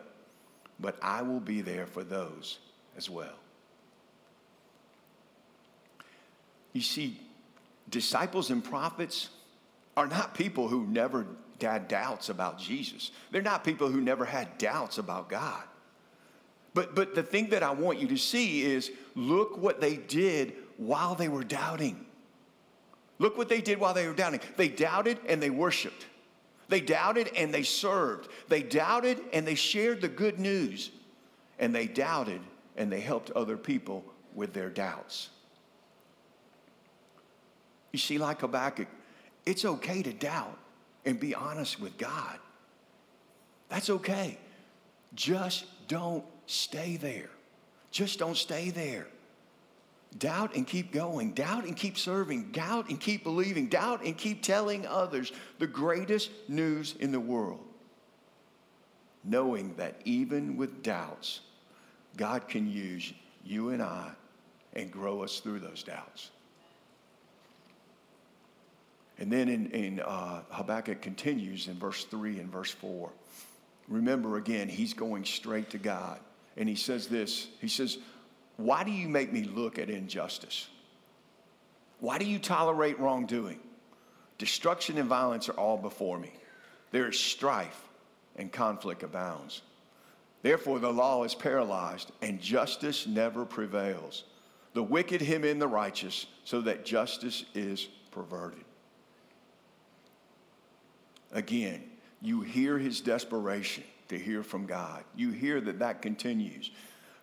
But 0.79 0.97
I 1.01 1.21
will 1.21 1.39
be 1.39 1.61
there 1.61 1.85
for 1.85 2.03
those 2.03 2.59
as 2.97 3.09
well. 3.09 3.35
You 6.73 6.81
see, 6.81 7.19
disciples 7.89 8.49
and 8.49 8.63
prophets 8.63 9.29
are 9.95 10.07
not 10.07 10.33
people 10.33 10.67
who 10.67 10.85
never 10.87 11.25
had 11.61 11.87
doubts 11.87 12.29
about 12.29 12.59
Jesus. 12.59 13.11
They're 13.31 13.41
not 13.41 13.63
people 13.63 13.89
who 13.89 14.01
never 14.01 14.25
had 14.25 14.57
doubts 14.57 14.97
about 14.97 15.29
God. 15.29 15.63
But, 16.73 16.95
but 16.95 17.13
the 17.15 17.23
thing 17.23 17.49
that 17.49 17.63
I 17.63 17.71
want 17.71 17.99
you 17.99 18.07
to 18.07 18.17
see 18.17 18.63
is 18.63 18.91
look 19.15 19.57
what 19.57 19.79
they 19.79 19.97
did 19.97 20.53
while 20.77 21.15
they 21.15 21.27
were 21.27 21.43
doubting. 21.43 22.05
Look 23.19 23.37
what 23.37 23.49
they 23.49 23.61
did 23.61 23.79
while 23.79 23.93
they 23.93 24.07
were 24.07 24.13
doubting. 24.13 24.39
They 24.57 24.69
doubted 24.69 25.19
and 25.27 25.41
they 25.41 25.51
worshiped. 25.51 26.07
They 26.69 26.81
doubted 26.81 27.29
and 27.35 27.53
they 27.53 27.63
served. 27.63 28.29
They 28.47 28.63
doubted 28.63 29.19
and 29.31 29.45
they 29.45 29.55
shared 29.55 30.01
the 30.01 30.07
good 30.07 30.39
news. 30.39 30.89
And 31.59 31.73
they 31.73 31.85
doubted 31.85 32.41
and 32.75 32.91
they 32.91 32.99
helped 32.99 33.29
other 33.31 33.57
people 33.57 34.03
with 34.33 34.53
their 34.53 34.69
doubts. 34.69 35.29
You 37.91 37.99
see, 37.99 38.17
like 38.17 38.41
Habakkuk, 38.41 38.87
it's 39.45 39.63
okay 39.63 40.01
to 40.01 40.11
doubt 40.11 40.57
and 41.05 41.19
be 41.19 41.35
honest 41.35 41.79
with 41.79 41.97
God. 41.97 42.39
That's 43.69 43.89
okay. 43.91 44.39
Just 45.13 45.65
don't 45.87 46.23
stay 46.45 46.97
there. 46.97 47.29
Just 47.91 48.19
don't 48.19 48.37
stay 48.37 48.69
there. 48.69 49.07
Doubt 50.17 50.55
and 50.55 50.67
keep 50.67 50.91
going. 50.91 51.33
Doubt 51.33 51.65
and 51.65 51.75
keep 51.75 51.97
serving. 51.97 52.51
Doubt 52.51 52.89
and 52.89 52.99
keep 52.99 53.23
believing. 53.23 53.67
Doubt 53.67 54.03
and 54.03 54.17
keep 54.17 54.43
telling 54.43 54.85
others 54.85 55.31
the 55.59 55.67
greatest 55.67 56.29
news 56.47 56.95
in 56.99 57.11
the 57.11 57.19
world. 57.19 57.63
Knowing 59.23 59.73
that 59.75 59.95
even 60.05 60.57
with 60.57 60.83
doubts, 60.83 61.41
God 62.17 62.47
can 62.47 62.69
use 62.69 63.13
you 63.43 63.69
and 63.69 63.81
I 63.81 64.11
and 64.73 64.91
grow 64.91 65.23
us 65.23 65.39
through 65.39 65.59
those 65.59 65.83
doubts. 65.83 66.29
And 69.19 69.31
then 69.31 69.47
in, 69.47 69.67
in 69.71 69.99
uh, 69.99 70.41
Habakkuk 70.49 71.01
continues 71.01 71.67
in 71.67 71.75
verse 71.75 72.03
3 72.05 72.39
and 72.39 72.51
verse 72.51 72.71
4. 72.71 73.09
Remember 73.87 74.37
again, 74.37 74.67
he's 74.67 74.93
going 74.93 75.25
straight 75.25 75.69
to 75.71 75.77
God. 75.77 76.19
And 76.57 76.69
he 76.69 76.75
says 76.75 77.07
this 77.07 77.47
He 77.59 77.67
says, 77.67 77.97
Why 78.57 78.83
do 78.83 78.91
you 78.91 79.07
make 79.07 79.31
me 79.31 79.43
look 79.43 79.79
at 79.79 79.89
injustice? 79.89 80.67
Why 81.99 82.17
do 82.17 82.25
you 82.25 82.39
tolerate 82.39 82.99
wrongdoing? 82.99 83.59
Destruction 84.37 84.97
and 84.97 85.07
violence 85.07 85.47
are 85.47 85.53
all 85.53 85.77
before 85.77 86.19
me. 86.19 86.33
There 86.91 87.07
is 87.07 87.17
strife 87.17 87.81
and 88.35 88.51
conflict 88.51 89.03
abounds. 89.03 89.61
Therefore, 90.41 90.79
the 90.79 90.91
law 90.91 91.23
is 91.23 91.33
paralyzed 91.33 92.11
and 92.21 92.41
justice 92.41 93.07
never 93.07 93.45
prevails. 93.45 94.25
The 94.73 94.83
wicked 94.83 95.21
him 95.21 95.45
in 95.45 95.59
the 95.59 95.67
righteous 95.67 96.25
so 96.43 96.59
that 96.61 96.83
justice 96.83 97.45
is 97.53 97.87
perverted. 98.11 98.65
Again, 101.31 101.83
you 102.21 102.41
hear 102.41 102.77
his 102.77 102.99
desperation 102.99 103.83
to 104.13 104.19
hear 104.19 104.43
from 104.43 104.65
God. 104.65 105.03
You 105.15 105.31
hear 105.31 105.59
that 105.61 105.79
that 105.79 106.01
continues, 106.01 106.71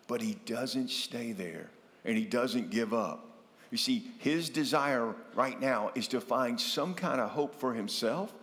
but 0.07 0.21
he 0.21 0.35
doesn't 0.45 0.89
stay 0.89 1.31
there 1.31 1.69
and 2.05 2.17
he 2.17 2.25
doesn't 2.25 2.69
give 2.69 2.93
up. 2.93 3.27
You 3.71 3.77
see, 3.77 4.11
his 4.19 4.49
desire 4.49 5.15
right 5.33 5.59
now 5.59 5.91
is 5.95 6.07
to 6.09 6.19
find 6.19 6.59
some 6.59 6.93
kind 6.93 7.21
of 7.21 7.29
hope 7.29 7.55
for 7.55 7.73
himself 7.73 8.33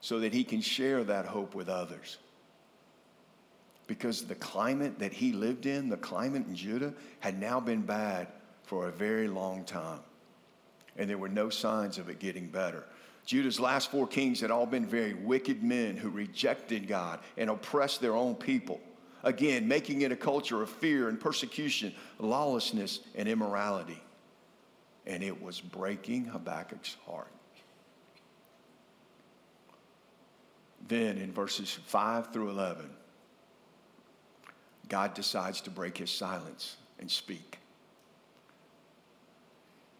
so 0.00 0.18
that 0.20 0.34
he 0.34 0.42
can 0.42 0.60
share 0.60 1.04
that 1.04 1.26
hope 1.26 1.54
with 1.54 1.68
others. 1.68 2.18
Because 3.86 4.24
the 4.24 4.34
climate 4.34 4.98
that 4.98 5.12
he 5.12 5.32
lived 5.32 5.66
in, 5.66 5.88
the 5.88 5.96
climate 5.96 6.46
in 6.48 6.56
Judah, 6.56 6.92
had 7.20 7.40
now 7.40 7.60
been 7.60 7.82
bad 7.82 8.26
for 8.64 8.88
a 8.88 8.92
very 8.92 9.28
long 9.28 9.64
time. 9.64 10.00
And 10.96 11.08
there 11.08 11.18
were 11.18 11.28
no 11.28 11.50
signs 11.50 11.98
of 11.98 12.08
it 12.08 12.18
getting 12.18 12.48
better. 12.48 12.84
Judah's 13.24 13.60
last 13.60 13.90
four 13.90 14.06
kings 14.06 14.40
had 14.40 14.50
all 14.50 14.66
been 14.66 14.86
very 14.86 15.14
wicked 15.14 15.62
men 15.62 15.96
who 15.96 16.10
rejected 16.10 16.88
God 16.88 17.20
and 17.36 17.50
oppressed 17.50 18.00
their 18.00 18.14
own 18.14 18.34
people. 18.34 18.80
Again, 19.22 19.68
making 19.68 20.02
it 20.02 20.10
a 20.10 20.16
culture 20.16 20.62
of 20.62 20.68
fear 20.68 21.08
and 21.08 21.20
persecution, 21.20 21.94
lawlessness 22.18 23.00
and 23.14 23.28
immorality. 23.28 24.02
And 25.06 25.22
it 25.22 25.40
was 25.40 25.60
breaking 25.60 26.26
Habakkuk's 26.26 26.96
heart. 27.06 27.28
Then 30.88 31.18
in 31.18 31.32
verses 31.32 31.78
5 31.86 32.32
through 32.32 32.50
11, 32.50 32.90
God 34.88 35.14
decides 35.14 35.60
to 35.62 35.70
break 35.70 35.96
his 35.96 36.10
silence 36.10 36.76
and 36.98 37.08
speak. 37.08 37.61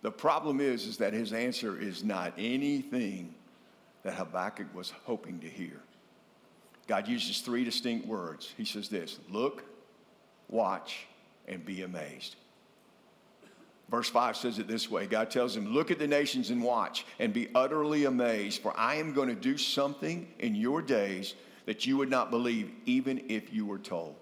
The 0.02 0.10
problem 0.10 0.60
is, 0.60 0.86
is 0.86 0.96
that 0.98 1.12
his 1.12 1.32
answer 1.32 1.80
is 1.80 2.02
not 2.02 2.34
anything 2.36 3.34
that 4.02 4.14
Habakkuk 4.14 4.74
was 4.74 4.92
hoping 5.04 5.38
to 5.40 5.48
hear. 5.48 5.80
God 6.88 7.06
uses 7.06 7.40
three 7.40 7.64
distinct 7.64 8.06
words. 8.06 8.52
He 8.56 8.64
says 8.64 8.88
this 8.88 9.18
look, 9.30 9.64
watch, 10.48 11.06
and 11.46 11.64
be 11.64 11.82
amazed. 11.82 12.36
Verse 13.88 14.08
5 14.08 14.36
says 14.38 14.58
it 14.58 14.66
this 14.66 14.90
way 14.90 15.06
God 15.06 15.30
tells 15.30 15.56
him, 15.56 15.72
Look 15.72 15.90
at 15.90 15.98
the 15.98 16.06
nations 16.06 16.50
and 16.50 16.62
watch, 16.62 17.04
and 17.20 17.32
be 17.32 17.48
utterly 17.54 18.06
amazed, 18.06 18.62
for 18.62 18.76
I 18.76 18.96
am 18.96 19.12
going 19.12 19.28
to 19.28 19.34
do 19.34 19.56
something 19.56 20.26
in 20.40 20.54
your 20.54 20.82
days 20.82 21.34
that 21.66 21.86
you 21.86 21.96
would 21.96 22.10
not 22.10 22.30
believe, 22.30 22.72
even 22.86 23.22
if 23.28 23.52
you 23.52 23.66
were 23.66 23.78
told. 23.78 24.16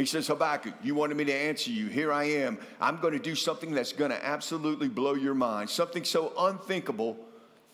He 0.00 0.06
says, 0.06 0.28
Habakkuk, 0.28 0.72
you 0.82 0.94
wanted 0.94 1.18
me 1.18 1.26
to 1.26 1.34
answer 1.34 1.70
you. 1.70 1.86
Here 1.86 2.10
I 2.10 2.24
am. 2.24 2.58
I'm 2.80 2.96
going 2.96 3.12
to 3.12 3.18
do 3.18 3.34
something 3.34 3.74
that's 3.74 3.92
going 3.92 4.10
to 4.10 4.24
absolutely 4.24 4.88
blow 4.88 5.12
your 5.12 5.34
mind, 5.34 5.68
something 5.68 6.04
so 6.04 6.32
unthinkable 6.38 7.18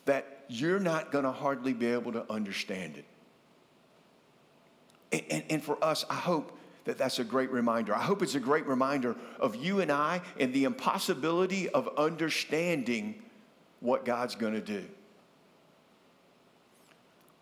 that 0.07 0.45
you're 0.49 0.81
not 0.81 1.13
going 1.13 1.23
to 1.23 1.31
hardly 1.31 1.73
be 1.73 1.87
able 1.87 2.11
to 2.13 2.31
understand 2.31 2.97
it. 2.97 3.05
And, 5.13 5.23
and, 5.31 5.45
and, 5.51 5.63
for 5.63 5.83
us, 5.83 6.05
I 6.11 6.17
hope 6.17 6.59
that 6.85 6.99
that's 6.99 7.21
a 7.21 7.25
great 7.25 7.53
reminder. 7.53 7.95
I 7.95 8.03
hope 8.03 8.23
it's 8.23 8.35
a 8.35 8.41
great 8.41 8.67
reminder 8.67 9.15
of 9.39 9.55
you 9.55 9.81
and 9.81 9.93
I 9.93 10.21
and 10.41 10.53
the 10.53 10.65
impossibility 10.65 11.69
of 11.69 11.89
understanding 11.97 13.23
what 13.79 14.05
God's 14.05 14.35
going 14.35 14.55
to 14.55 14.61
do. 14.61 14.85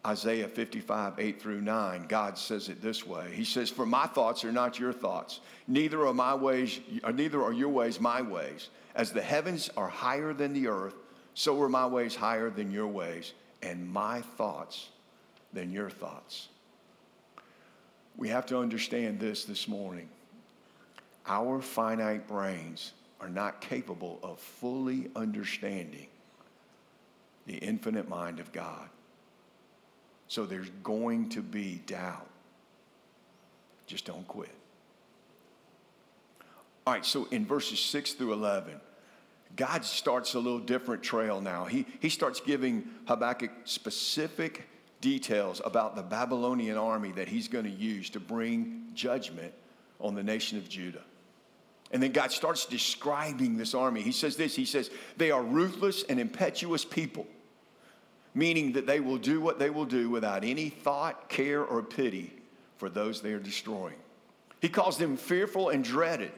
Isaiah 0.06 0.48
55, 0.48 1.14
8 1.18 1.40
through 1.40 1.62
9, 1.62 2.06
God 2.08 2.36
says 2.36 2.68
it 2.68 2.82
this 2.82 3.06
way. 3.06 3.32
He 3.32 3.44
says, 3.44 3.70
For 3.70 3.86
my 3.86 4.06
thoughts 4.06 4.44
are 4.44 4.52
not 4.52 4.78
your 4.78 4.92
thoughts, 4.92 5.40
neither 5.66 6.06
are 6.06 6.12
my 6.12 6.34
ways, 6.34 6.80
or 7.02 7.12
neither 7.12 7.42
are 7.42 7.52
your 7.52 7.70
ways 7.70 8.00
my 8.00 8.20
ways. 8.20 8.68
As 8.94 9.12
the 9.12 9.22
heavens 9.22 9.70
are 9.76 9.88
higher 9.88 10.34
than 10.34 10.52
the 10.52 10.68
earth, 10.68 10.94
so 11.32 11.60
are 11.62 11.70
my 11.70 11.86
ways 11.86 12.14
higher 12.14 12.50
than 12.50 12.70
your 12.70 12.86
ways, 12.86 13.32
and 13.62 13.90
my 13.90 14.20
thoughts 14.20 14.90
than 15.54 15.72
your 15.72 15.88
thoughts. 15.88 16.48
We 18.16 18.28
have 18.28 18.46
to 18.46 18.58
understand 18.58 19.18
this 19.18 19.44
this 19.44 19.66
morning. 19.66 20.08
Our 21.26 21.62
finite 21.62 22.28
brains 22.28 22.92
are 23.20 23.30
not 23.30 23.62
capable 23.62 24.20
of 24.22 24.38
fully 24.38 25.10
understanding 25.16 26.08
the 27.46 27.56
infinite 27.56 28.08
mind 28.08 28.38
of 28.38 28.52
God. 28.52 28.88
So 30.34 30.44
there's 30.46 30.70
going 30.82 31.28
to 31.28 31.42
be 31.42 31.80
doubt. 31.86 32.26
Just 33.86 34.04
don't 34.04 34.26
quit. 34.26 34.50
All 36.84 36.92
right, 36.92 37.06
so 37.06 37.28
in 37.30 37.46
verses 37.46 37.78
6 37.78 38.14
through 38.14 38.32
11, 38.32 38.80
God 39.54 39.84
starts 39.84 40.34
a 40.34 40.40
little 40.40 40.58
different 40.58 41.04
trail 41.04 41.40
now. 41.40 41.66
He, 41.66 41.86
he 42.00 42.08
starts 42.08 42.40
giving 42.40 42.84
Habakkuk 43.06 43.52
specific 43.62 44.68
details 45.00 45.62
about 45.64 45.94
the 45.94 46.02
Babylonian 46.02 46.78
army 46.78 47.12
that 47.12 47.28
he's 47.28 47.46
going 47.46 47.66
to 47.66 47.70
use 47.70 48.10
to 48.10 48.18
bring 48.18 48.88
judgment 48.92 49.54
on 50.00 50.16
the 50.16 50.24
nation 50.24 50.58
of 50.58 50.68
Judah. 50.68 51.04
And 51.92 52.02
then 52.02 52.10
God 52.10 52.32
starts 52.32 52.66
describing 52.66 53.56
this 53.56 53.72
army. 53.72 54.02
He 54.02 54.10
says 54.10 54.36
this 54.36 54.56
He 54.56 54.64
says, 54.64 54.90
They 55.16 55.30
are 55.30 55.44
ruthless 55.44 56.02
and 56.08 56.18
impetuous 56.18 56.84
people 56.84 57.24
meaning 58.34 58.72
that 58.72 58.86
they 58.86 59.00
will 59.00 59.16
do 59.16 59.40
what 59.40 59.58
they 59.58 59.70
will 59.70 59.84
do 59.84 60.10
without 60.10 60.44
any 60.44 60.68
thought, 60.68 61.28
care, 61.28 61.64
or 61.64 61.82
pity 61.82 62.32
for 62.76 62.88
those 62.88 63.22
they 63.22 63.32
are 63.32 63.38
destroying. 63.38 63.96
He 64.60 64.68
calls 64.68 64.98
them 64.98 65.16
fearful 65.16 65.68
and 65.68 65.84
dreaded, 65.84 66.32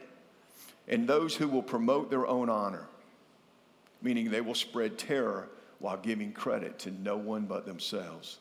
and 0.87 1.07
those 1.07 1.35
who 1.35 1.47
will 1.47 1.63
promote 1.63 2.09
their 2.09 2.27
own 2.27 2.49
honor, 2.49 2.87
meaning 4.01 4.29
they 4.29 4.41
will 4.41 4.55
spread 4.55 4.97
terror 4.97 5.49
while 5.79 5.97
giving 5.97 6.31
credit 6.31 6.79
to 6.79 6.91
no 6.91 7.17
one 7.17 7.45
but 7.45 7.65
themselves. 7.65 8.37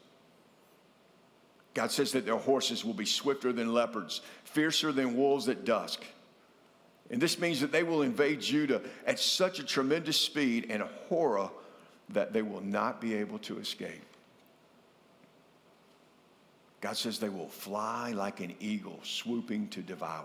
God 1.74 1.90
says 1.90 2.12
that 2.12 2.24
their 2.24 2.36
horses 2.38 2.84
will 2.84 2.94
be 2.94 3.04
swifter 3.04 3.52
than 3.52 3.72
leopards, 3.72 4.22
fiercer 4.44 4.92
than 4.92 5.16
wolves 5.16 5.48
at 5.48 5.64
dusk. 5.64 6.02
And 7.10 7.20
this 7.20 7.38
means 7.38 7.60
that 7.60 7.70
they 7.70 7.82
will 7.82 8.02
invade 8.02 8.40
Judah 8.40 8.80
at 9.06 9.18
such 9.18 9.58
a 9.58 9.64
tremendous 9.64 10.16
speed 10.16 10.66
and 10.70 10.82
horror 11.08 11.50
that 12.10 12.32
they 12.32 12.42
will 12.42 12.60
not 12.60 13.00
be 13.00 13.14
able 13.14 13.38
to 13.40 13.58
escape. 13.58 14.04
God 16.80 16.96
says 16.96 17.18
they 17.18 17.28
will 17.28 17.48
fly 17.48 18.12
like 18.12 18.40
an 18.40 18.54
eagle, 18.60 19.00
swooping 19.02 19.68
to 19.68 19.80
devour. 19.80 20.24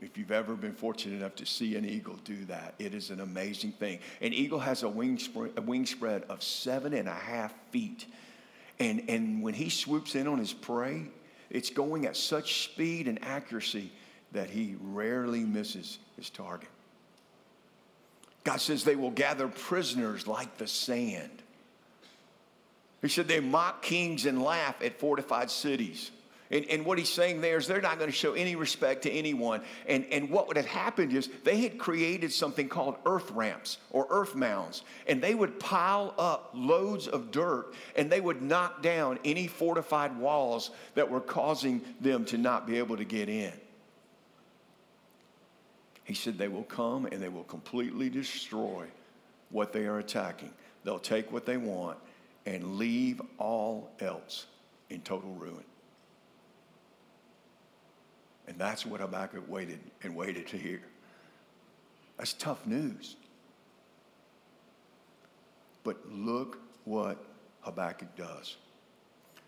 If 0.00 0.16
you've 0.16 0.32
ever 0.32 0.54
been 0.54 0.74
fortunate 0.74 1.16
enough 1.16 1.34
to 1.36 1.46
see 1.46 1.74
an 1.76 1.84
eagle 1.84 2.16
do 2.24 2.44
that, 2.46 2.74
it 2.78 2.94
is 2.94 3.10
an 3.10 3.20
amazing 3.20 3.72
thing. 3.72 3.98
An 4.20 4.32
eagle 4.32 4.58
has 4.58 4.82
a, 4.82 4.88
wing 4.88 5.18
spread, 5.18 5.52
a 5.56 6.32
of 6.32 6.42
seven 6.42 6.92
and 6.92 7.08
a 7.08 7.14
half 7.14 7.54
feet. 7.70 8.06
And, 8.78 9.04
and 9.08 9.42
when 9.42 9.54
he 9.54 9.70
swoops 9.70 10.14
in 10.14 10.26
on 10.26 10.38
his 10.38 10.52
prey, 10.52 11.06
It's 11.50 11.70
going 11.70 12.06
at 12.06 12.16
such 12.16 12.64
speed 12.64 13.08
and 13.08 13.22
accuracy 13.24 13.90
that 14.32 14.50
he 14.50 14.76
rarely 14.80 15.40
misses 15.40 15.98
his 16.16 16.30
target. 16.30 16.68
God 18.46 18.60
says 18.60 18.84
they 18.84 18.94
will 18.94 19.10
gather 19.10 19.48
prisoners 19.48 20.28
like 20.28 20.56
the 20.56 20.68
sand. 20.68 21.42
He 23.02 23.08
said 23.08 23.26
they 23.26 23.40
mock 23.40 23.82
kings 23.82 24.24
and 24.24 24.40
laugh 24.40 24.80
at 24.82 25.00
fortified 25.00 25.50
cities. 25.50 26.12
And, 26.52 26.64
and 26.66 26.86
what 26.86 26.96
he's 26.96 27.08
saying 27.08 27.40
there 27.40 27.56
is 27.56 27.66
they're 27.66 27.80
not 27.80 27.98
going 27.98 28.08
to 28.08 28.16
show 28.16 28.34
any 28.34 28.54
respect 28.54 29.02
to 29.02 29.10
anyone. 29.10 29.62
And, 29.88 30.06
and 30.12 30.30
what 30.30 30.46
would 30.46 30.56
have 30.56 30.66
happened 30.66 31.12
is 31.12 31.28
they 31.42 31.60
had 31.60 31.76
created 31.76 32.32
something 32.32 32.68
called 32.68 32.94
earth 33.04 33.32
ramps 33.32 33.78
or 33.90 34.06
earth 34.10 34.36
mounds. 34.36 34.84
And 35.08 35.20
they 35.20 35.34
would 35.34 35.58
pile 35.58 36.14
up 36.16 36.52
loads 36.54 37.08
of 37.08 37.32
dirt 37.32 37.74
and 37.96 38.08
they 38.08 38.20
would 38.20 38.42
knock 38.42 38.80
down 38.80 39.18
any 39.24 39.48
fortified 39.48 40.16
walls 40.16 40.70
that 40.94 41.10
were 41.10 41.20
causing 41.20 41.80
them 42.00 42.24
to 42.26 42.38
not 42.38 42.64
be 42.64 42.78
able 42.78 42.96
to 42.96 43.04
get 43.04 43.28
in. 43.28 43.52
He 46.06 46.14
said 46.14 46.38
they 46.38 46.46
will 46.46 46.62
come 46.62 47.06
and 47.06 47.20
they 47.20 47.28
will 47.28 47.44
completely 47.44 48.08
destroy 48.08 48.86
what 49.50 49.72
they 49.72 49.86
are 49.86 49.98
attacking. 49.98 50.52
They'll 50.84 51.00
take 51.00 51.32
what 51.32 51.44
they 51.44 51.56
want 51.56 51.98
and 52.46 52.76
leave 52.76 53.20
all 53.38 53.90
else 53.98 54.46
in 54.88 55.00
total 55.00 55.34
ruin. 55.34 55.64
And 58.46 58.56
that's 58.56 58.86
what 58.86 59.00
Habakkuk 59.00 59.50
waited 59.50 59.80
and 60.04 60.14
waited 60.14 60.46
to 60.48 60.56
hear. 60.56 60.80
That's 62.18 62.34
tough 62.34 62.64
news. 62.66 63.16
But 65.82 65.96
look 66.08 66.58
what 66.84 67.18
Habakkuk 67.62 68.14
does. 68.14 68.56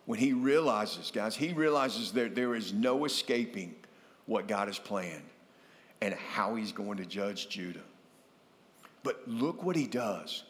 When 0.07 0.18
he 0.18 0.33
realizes, 0.33 1.12
guys, 1.12 1.37
he 1.37 1.53
realizes 1.53 2.11
that 2.12 2.35
there 2.35 2.57
is 2.57 2.73
no 2.73 3.05
escaping 3.05 3.77
what 4.27 4.49
God 4.49 4.66
has 4.66 4.79
planned 4.81 5.23
and 6.01 6.15
how 6.15 6.55
he's 6.55 6.73
going 6.73 6.99
to 6.99 7.07
judge 7.07 7.49
Judah. 7.49 7.81
But 9.03 9.27
look 9.27 9.63
what 9.63 9.77
he 9.77 9.87
does. 9.87 10.45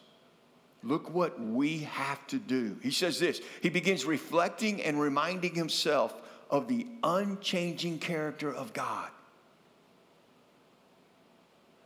Look 0.83 1.13
what 1.13 1.39
we 1.39 1.79
have 1.79 2.25
to 2.27 2.37
do. 2.37 2.77
He 2.81 2.91
says 2.91 3.19
this 3.19 3.41
He 3.61 3.69
begins 3.69 4.05
reflecting 4.05 4.81
and 4.81 4.99
reminding 4.99 5.55
himself 5.55 6.13
of 6.49 6.67
the 6.67 6.87
unchanging 7.03 7.99
character 7.99 8.53
of 8.53 8.73
God. 8.73 9.09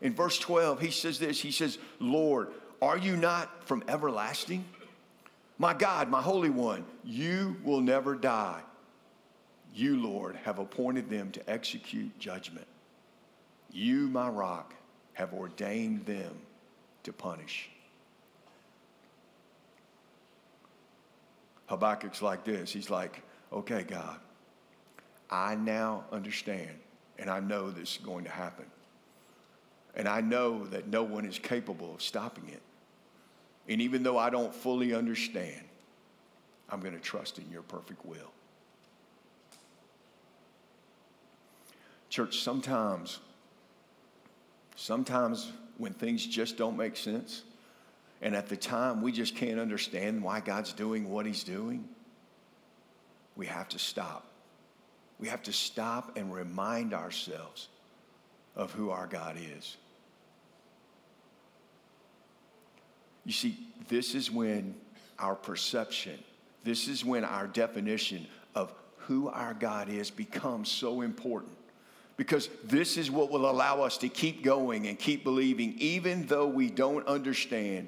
In 0.02 0.13
verse 0.13 0.38
12, 0.38 0.80
he 0.82 0.91
says 0.91 1.17
this 1.17 1.39
He 1.39 1.52
says, 1.52 1.78
Lord, 1.99 2.49
are 2.82 2.97
you 2.97 3.15
not 3.15 3.67
from 3.67 3.84
everlasting? 3.88 4.65
My 5.58 5.73
God, 5.73 6.10
my 6.10 6.21
Holy 6.21 6.49
One, 6.49 6.84
you 7.04 7.56
will 7.63 7.82
never 7.82 8.15
die. 8.15 8.62
You, 9.73 9.97
Lord, 9.97 10.36
have 10.43 10.60
appointed 10.60 11.10
them 11.10 11.32
to 11.32 11.49
execute 11.49 12.19
judgment. 12.19 12.67
You, 13.73 14.07
my 14.07 14.29
rock, 14.29 14.73
have 15.13 15.33
ordained 15.33 16.05
them 16.05 16.36
to 17.03 17.12
punish. 17.12 17.69
Habakkuk's 21.67 22.21
like 22.21 22.43
this. 22.43 22.71
He's 22.71 22.89
like, 22.89 23.23
okay, 23.51 23.83
God, 23.83 24.19
I 25.29 25.55
now 25.55 26.03
understand 26.12 26.69
and 27.17 27.29
I 27.29 27.39
know 27.39 27.71
this 27.71 27.97
is 27.97 27.97
going 27.97 28.25
to 28.25 28.29
happen. 28.29 28.65
And 29.95 30.07
I 30.07 30.21
know 30.21 30.65
that 30.67 30.88
no 30.88 31.03
one 31.03 31.25
is 31.25 31.39
capable 31.39 31.95
of 31.95 32.01
stopping 32.01 32.47
it. 32.49 32.62
And 33.67 33.81
even 33.81 34.03
though 34.03 34.17
I 34.17 34.29
don't 34.29 34.53
fully 34.53 34.93
understand, 34.93 35.62
I'm 36.69 36.79
going 36.79 36.93
to 36.93 36.99
trust 36.99 37.38
in 37.38 37.49
your 37.51 37.62
perfect 37.62 38.05
will. 38.05 38.31
Church, 42.09 42.39
sometimes, 42.41 43.19
sometimes 44.75 45.51
when 45.77 45.93
things 45.93 46.25
just 46.25 46.57
don't 46.57 46.77
make 46.77 46.95
sense, 46.95 47.43
and 48.21 48.36
at 48.36 48.47
the 48.47 48.57
time 48.57 49.01
we 49.01 49.12
just 49.12 49.36
can't 49.36 49.59
understand 49.59 50.23
why 50.23 50.39
God's 50.39 50.73
doing 50.73 51.09
what 51.09 51.25
He's 51.25 51.43
doing, 51.43 51.88
we 53.36 53.45
have 53.47 53.67
to 53.69 53.79
stop 53.79 54.27
we 55.23 55.29
have 55.29 55.43
to 55.43 55.53
stop 55.53 56.17
and 56.17 56.33
remind 56.33 56.93
ourselves 56.93 57.69
of 58.57 58.73
who 58.73 58.89
our 58.89 59.07
God 59.07 59.38
is. 59.57 59.77
You 63.23 63.31
see, 63.31 63.57
this 63.88 64.15
is 64.15 64.29
when 64.29 64.75
our 65.17 65.33
perception, 65.33 66.19
this 66.65 66.89
is 66.89 67.05
when 67.05 67.23
our 67.23 67.47
definition 67.47 68.27
of 68.53 68.73
who 68.97 69.29
our 69.29 69.53
God 69.53 69.88
is 69.88 70.12
becomes 70.12 70.69
so 70.69 70.99
important. 70.99 71.55
Because 72.15 72.49
this 72.63 72.97
is 72.97 73.10
what 73.10 73.32
will 73.32 73.49
allow 73.49 73.82
us 73.82 73.97
to 73.99 74.10
keep 74.10 74.43
going 74.43 74.88
and 74.88 74.99
keep 74.99 75.23
believing, 75.23 75.76
even 75.80 76.28
though 76.28 76.47
we 76.47 76.69
don't 76.69 77.08
understand 77.08 77.88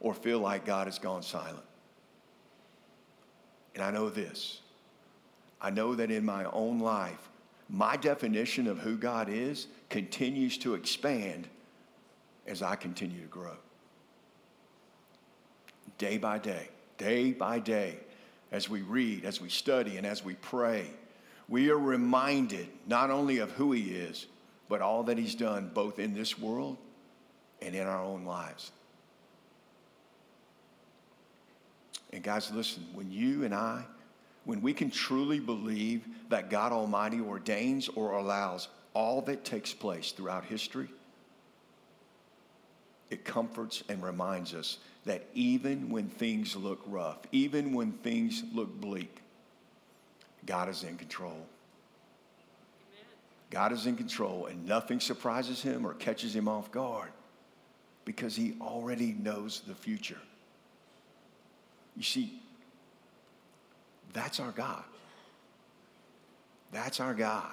or 0.00 0.12
feel 0.12 0.38
like 0.38 0.66
God 0.66 0.86
has 0.86 0.98
gone 0.98 1.22
silent. 1.22 1.64
And 3.74 3.82
I 3.82 3.90
know 3.90 4.10
this 4.10 4.60
I 5.60 5.70
know 5.70 5.94
that 5.94 6.10
in 6.10 6.24
my 6.24 6.44
own 6.44 6.78
life, 6.78 7.30
my 7.70 7.96
definition 7.96 8.66
of 8.66 8.78
who 8.78 8.96
God 8.96 9.28
is 9.30 9.66
continues 9.88 10.58
to 10.58 10.74
expand 10.74 11.48
as 12.46 12.62
I 12.62 12.76
continue 12.76 13.22
to 13.22 13.28
grow. 13.28 13.56
Day 15.96 16.18
by 16.18 16.38
day, 16.38 16.68
day 16.98 17.32
by 17.32 17.60
day, 17.60 17.96
as 18.52 18.68
we 18.68 18.82
read, 18.82 19.24
as 19.24 19.40
we 19.40 19.48
study, 19.48 19.96
and 19.96 20.06
as 20.06 20.22
we 20.22 20.34
pray, 20.34 20.86
we 21.48 21.70
are 21.70 21.78
reminded 21.78 22.68
not 22.86 23.10
only 23.10 23.38
of 23.38 23.50
who 23.52 23.72
He 23.72 23.90
is, 23.90 24.26
but 24.68 24.80
all 24.80 25.02
that 25.04 25.18
He's 25.18 25.34
done 25.34 25.70
both 25.72 25.98
in 25.98 26.14
this 26.14 26.38
world 26.38 26.78
and 27.60 27.74
in 27.74 27.86
our 27.86 28.02
own 28.02 28.24
lives. 28.24 28.72
And 32.12 32.22
guys, 32.22 32.50
listen, 32.52 32.86
when 32.94 33.10
you 33.10 33.44
and 33.44 33.54
I 33.54 33.84
when 34.44 34.60
we 34.60 34.72
can 34.72 34.90
truly 34.90 35.40
believe 35.40 36.06
that 36.28 36.50
God 36.50 36.72
Almighty 36.72 37.20
ordains 37.20 37.88
or 37.88 38.12
allows 38.12 38.68
all 38.92 39.22
that 39.22 39.44
takes 39.44 39.72
place 39.72 40.12
throughout 40.12 40.44
history, 40.44 40.88
it 43.10 43.24
comforts 43.24 43.82
and 43.88 44.02
reminds 44.02 44.54
us 44.54 44.78
that 45.04 45.24
even 45.34 45.90
when 45.90 46.08
things 46.08 46.56
look 46.56 46.80
rough, 46.86 47.18
even 47.32 47.72
when 47.72 47.92
things 47.92 48.42
look 48.52 48.80
bleak, 48.80 49.20
God 50.46 50.68
is 50.68 50.84
in 50.84 50.96
control. 50.96 51.46
God 53.50 53.72
is 53.72 53.86
in 53.86 53.96
control, 53.96 54.46
and 54.46 54.66
nothing 54.66 55.00
surprises 55.00 55.62
him 55.62 55.86
or 55.86 55.94
catches 55.94 56.34
him 56.34 56.48
off 56.48 56.72
guard 56.72 57.10
because 58.04 58.34
he 58.34 58.56
already 58.60 59.12
knows 59.12 59.62
the 59.66 59.74
future. 59.74 60.18
You 61.96 62.02
see, 62.02 62.40
that's 64.12 64.40
our 64.40 64.50
God. 64.50 64.82
That's 66.72 66.98
our 66.98 67.14
God. 67.14 67.52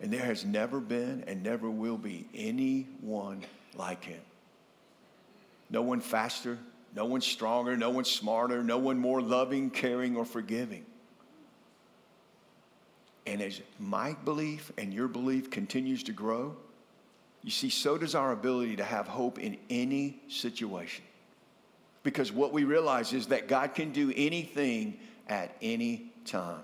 And 0.00 0.12
there 0.12 0.24
has 0.24 0.44
never 0.44 0.78
been 0.80 1.24
and 1.26 1.42
never 1.42 1.70
will 1.70 1.96
be 1.96 2.26
anyone 2.34 3.42
like 3.74 4.04
him. 4.04 4.20
No 5.70 5.82
one 5.82 6.00
faster, 6.00 6.58
no 6.94 7.06
one 7.06 7.22
stronger, 7.22 7.76
no 7.76 7.90
one 7.90 8.04
smarter, 8.04 8.62
no 8.62 8.78
one 8.78 8.98
more 8.98 9.22
loving, 9.22 9.70
caring, 9.70 10.16
or 10.16 10.24
forgiving. 10.24 10.84
And 13.26 13.42
as 13.42 13.60
my 13.80 14.14
belief 14.24 14.70
and 14.78 14.94
your 14.94 15.08
belief 15.08 15.50
continues 15.50 16.02
to 16.04 16.12
grow, 16.12 16.56
you 17.42 17.50
see, 17.50 17.70
so 17.70 17.98
does 17.98 18.14
our 18.14 18.32
ability 18.32 18.76
to 18.76 18.84
have 18.84 19.06
hope 19.06 19.38
in 19.38 19.56
any 19.68 20.20
situation. 20.28 21.04
Because 22.02 22.30
what 22.32 22.52
we 22.52 22.64
realize 22.64 23.12
is 23.12 23.26
that 23.26 23.48
God 23.48 23.74
can 23.74 23.92
do 23.92 24.12
anything 24.16 24.98
at 25.28 25.56
any 25.60 26.12
time. 26.24 26.60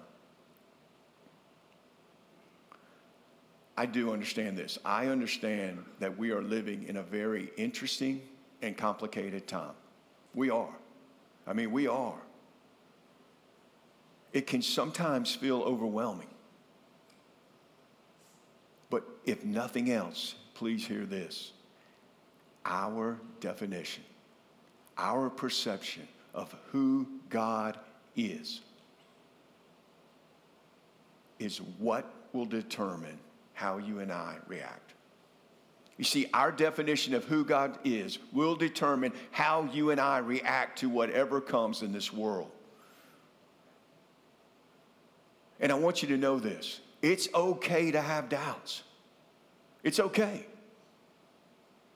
I 3.76 3.86
do 3.86 4.12
understand 4.12 4.56
this. 4.56 4.78
I 4.84 5.06
understand 5.06 5.84
that 5.98 6.16
we 6.16 6.30
are 6.30 6.42
living 6.42 6.84
in 6.84 6.96
a 6.96 7.02
very 7.02 7.50
interesting 7.56 8.20
and 8.60 8.76
complicated 8.76 9.48
time. 9.48 9.74
We 10.34 10.50
are. 10.50 10.74
I 11.46 11.52
mean, 11.54 11.72
we 11.72 11.88
are. 11.88 12.18
It 14.32 14.46
can 14.46 14.62
sometimes 14.62 15.34
feel 15.34 15.62
overwhelming. 15.62 16.31
But 18.92 19.04
if 19.24 19.42
nothing 19.42 19.90
else, 19.90 20.34
please 20.52 20.86
hear 20.86 21.06
this. 21.06 21.52
Our 22.66 23.18
definition, 23.40 24.04
our 24.98 25.30
perception 25.30 26.06
of 26.34 26.54
who 26.70 27.06
God 27.30 27.78
is, 28.16 28.60
is 31.38 31.62
what 31.78 32.12
will 32.34 32.44
determine 32.44 33.18
how 33.54 33.78
you 33.78 34.00
and 34.00 34.12
I 34.12 34.36
react. 34.46 34.92
You 35.96 36.04
see, 36.04 36.26
our 36.34 36.52
definition 36.52 37.14
of 37.14 37.24
who 37.24 37.46
God 37.46 37.78
is 37.84 38.18
will 38.30 38.56
determine 38.56 39.14
how 39.30 39.70
you 39.72 39.88
and 39.88 39.98
I 40.02 40.18
react 40.18 40.80
to 40.80 40.90
whatever 40.90 41.40
comes 41.40 41.80
in 41.80 41.92
this 41.92 42.12
world. 42.12 42.50
And 45.60 45.72
I 45.72 45.76
want 45.76 46.02
you 46.02 46.08
to 46.08 46.18
know 46.18 46.38
this 46.38 46.80
it's 47.02 47.28
okay 47.34 47.90
to 47.90 48.00
have 48.00 48.28
doubts. 48.28 48.84
It's 49.82 49.98
okay. 49.98 50.46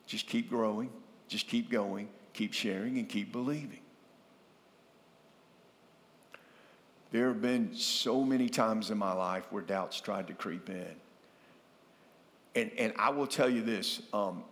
Just 0.07 0.27
keep 0.27 0.51
growing, 0.51 0.91
just 1.29 1.49
keep 1.49 1.71
going, 1.71 2.09
keep 2.33 2.53
sharing, 2.53 2.99
and 2.99 3.09
keep 3.09 3.33
believing. 3.33 3.81
There 7.13 7.29
have 7.29 7.41
been 7.41 7.75
so 7.75 8.25
many 8.25 8.49
times 8.49 8.91
in 8.91 8.99
my 8.99 9.13
life 9.13 9.45
where 9.51 9.63
doubts 9.63 10.01
tried 10.01 10.27
to 10.27 10.35
creep 10.35 10.69
in. 10.69 10.97
And, 12.55 12.71
and 12.79 12.93
I 12.99 13.11
will 13.11 13.27
tell 13.27 13.49
you 13.49 13.63
this 13.63 14.03
um, 14.13 14.43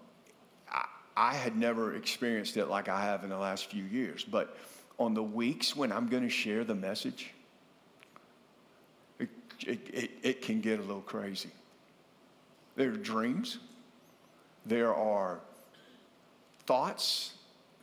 I, 0.71 0.85
I 1.17 1.35
had 1.35 1.57
never 1.57 1.95
experienced 1.95 2.57
it 2.57 2.67
like 2.67 2.89
I 2.89 3.03
have 3.03 3.25
in 3.25 3.31
the 3.31 3.39
last 3.39 3.67
few 3.67 3.85
years, 3.85 4.25
but 4.25 4.57
on 4.99 5.15
the 5.15 5.23
weeks 5.23 5.75
when 5.75 5.91
I'm 5.91 6.07
going 6.07 6.23
to 6.23 6.29
share 6.31 6.65
the 6.65 6.75
message, 6.75 7.34
it, 9.67 9.89
it, 9.93 10.11
it, 10.23 10.43
can 10.43 10.61
get 10.61 10.79
a 10.79 10.83
little 10.83 11.03
crazy. 11.03 11.51
There 12.77 12.91
are 12.91 12.97
dreams, 12.97 13.59
there 14.67 14.95
are 14.95 15.41
thoughts, 16.67 17.35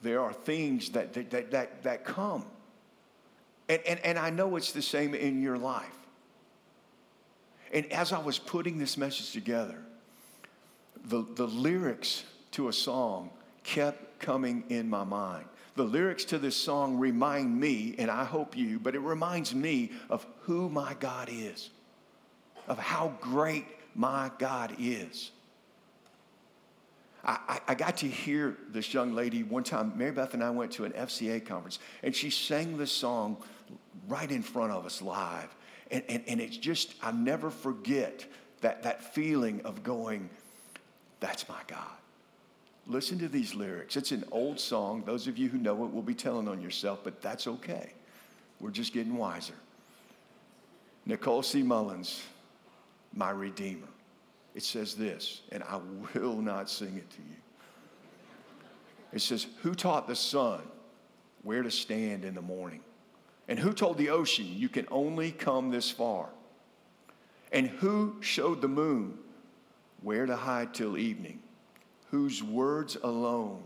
there 0.01 0.21
are 0.21 0.33
things 0.33 0.89
that, 0.89 1.13
that, 1.13 1.51
that, 1.51 1.83
that, 1.83 2.05
come. 2.05 2.45
And, 3.69 3.81
and, 3.85 3.99
and 4.01 4.19
I 4.19 4.29
know 4.29 4.55
it's 4.55 4.71
the 4.71 4.81
same 4.81 5.13
in 5.13 5.41
your 5.41 5.57
life. 5.57 5.87
And 7.73 7.89
as 7.91 8.11
I 8.11 8.19
was 8.19 8.37
putting 8.37 8.79
this 8.79 8.97
message 8.97 9.31
together, 9.31 9.77
the, 11.05 11.25
the 11.35 11.47
lyrics 11.47 12.23
to 12.51 12.67
a 12.67 12.73
song 12.73 13.29
kept 13.63 14.19
coming 14.19 14.63
in 14.69 14.89
my 14.89 15.03
mind. 15.03 15.45
The 15.81 15.87
lyrics 15.87 16.25
to 16.25 16.37
this 16.37 16.55
song 16.55 16.99
remind 16.99 17.59
me, 17.59 17.95
and 17.97 18.11
I 18.11 18.23
hope 18.23 18.55
you, 18.55 18.77
but 18.77 18.93
it 18.93 18.99
reminds 18.99 19.55
me 19.55 19.89
of 20.11 20.23
who 20.41 20.69
my 20.69 20.93
God 20.99 21.27
is, 21.31 21.71
of 22.67 22.77
how 22.77 23.15
great 23.19 23.65
my 23.95 24.29
God 24.37 24.75
is. 24.77 25.31
I, 27.25 27.61
I, 27.67 27.73
got 27.73 27.97
to 27.97 28.07
hear 28.07 28.57
this 28.69 28.93
young 28.93 29.15
lady 29.15 29.41
one 29.41 29.63
time. 29.63 29.93
Mary 29.95 30.11
Beth 30.11 30.35
and 30.35 30.43
I 30.43 30.51
went 30.51 30.71
to 30.73 30.85
an 30.85 30.91
FCA 30.91 31.43
conference, 31.43 31.79
and 32.03 32.15
she 32.15 32.29
sang 32.29 32.77
this 32.77 32.91
song 32.91 33.37
right 34.07 34.31
in 34.31 34.43
front 34.43 34.73
of 34.73 34.85
us 34.85 35.01
live. 35.01 35.49
And, 35.89 36.03
and, 36.07 36.23
and 36.27 36.39
it's 36.39 36.57
just, 36.57 36.93
I'll 37.01 37.11
never 37.11 37.49
forget 37.49 38.23
that, 38.61 38.83
that 38.83 39.15
feeling 39.15 39.61
of 39.61 39.81
going, 39.81 40.29
that's 41.19 41.49
my 41.49 41.61
God. 41.65 42.00
Listen 42.91 43.17
to 43.19 43.29
these 43.29 43.55
lyrics. 43.55 43.95
It's 43.95 44.11
an 44.11 44.25
old 44.33 44.59
song. 44.59 45.03
Those 45.05 45.25
of 45.25 45.37
you 45.37 45.47
who 45.47 45.57
know 45.57 45.85
it 45.85 45.93
will 45.93 46.01
be 46.01 46.13
telling 46.13 46.49
on 46.49 46.61
yourself, 46.61 46.99
but 47.05 47.21
that's 47.21 47.47
okay. 47.47 47.93
We're 48.59 48.69
just 48.69 48.91
getting 48.91 49.15
wiser. 49.15 49.53
Nicole 51.05 51.41
C. 51.41 51.63
Mullins, 51.63 52.21
My 53.13 53.29
Redeemer. 53.29 53.87
It 54.55 54.63
says 54.63 54.95
this, 54.95 55.39
and 55.53 55.63
I 55.63 55.79
will 56.13 56.41
not 56.41 56.69
sing 56.69 56.97
it 56.97 57.09
to 57.11 57.21
you. 57.21 57.37
It 59.13 59.21
says, 59.21 59.47
Who 59.61 59.73
taught 59.73 60.09
the 60.09 60.15
sun 60.15 60.59
where 61.43 61.63
to 61.63 61.71
stand 61.71 62.25
in 62.25 62.35
the 62.35 62.41
morning? 62.41 62.81
And 63.47 63.57
who 63.57 63.71
told 63.71 63.99
the 63.99 64.09
ocean 64.09 64.47
you 64.49 64.67
can 64.67 64.85
only 64.91 65.31
come 65.31 65.71
this 65.71 65.89
far? 65.89 66.27
And 67.53 67.67
who 67.67 68.17
showed 68.19 68.59
the 68.59 68.67
moon 68.67 69.17
where 70.01 70.25
to 70.25 70.35
hide 70.35 70.73
till 70.73 70.97
evening, 70.97 71.41
whose 72.11 72.43
words 72.43 72.97
alone 73.03 73.63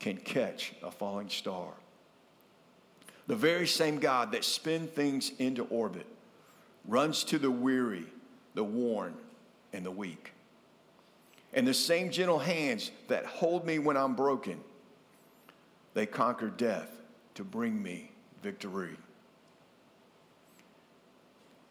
can 0.00 0.16
catch 0.16 0.72
a 0.82 0.90
falling 0.90 1.28
star. 1.28 1.68
The 3.28 3.36
very 3.36 3.66
same 3.66 3.98
God 3.98 4.32
that 4.32 4.44
spins 4.44 4.90
things 4.90 5.30
into 5.38 5.64
orbit 5.64 6.06
runs 6.86 7.22
to 7.24 7.38
the 7.38 7.50
weary, 7.50 8.06
the 8.54 8.64
worn, 8.64 9.14
and 9.72 9.86
the 9.86 9.90
weak. 9.90 10.32
And 11.54 11.66
the 11.66 11.74
same 11.74 12.10
gentle 12.10 12.38
hands 12.38 12.90
that 13.08 13.24
hold 13.24 13.64
me 13.64 13.78
when 13.78 13.96
I'm 13.96 14.14
broken, 14.14 14.58
they 15.94 16.06
conquer 16.06 16.48
death 16.48 16.90
to 17.34 17.44
bring 17.44 17.80
me 17.80 18.10
victory. 18.42 18.96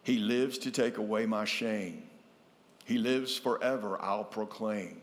He 0.03 0.17
lives 0.17 0.57
to 0.59 0.71
take 0.71 0.97
away 0.97 1.25
my 1.25 1.45
shame 1.45 2.03
he 2.85 2.97
lives 2.97 3.37
forever, 3.37 4.01
I'll 4.01 4.23
proclaim 4.23 5.00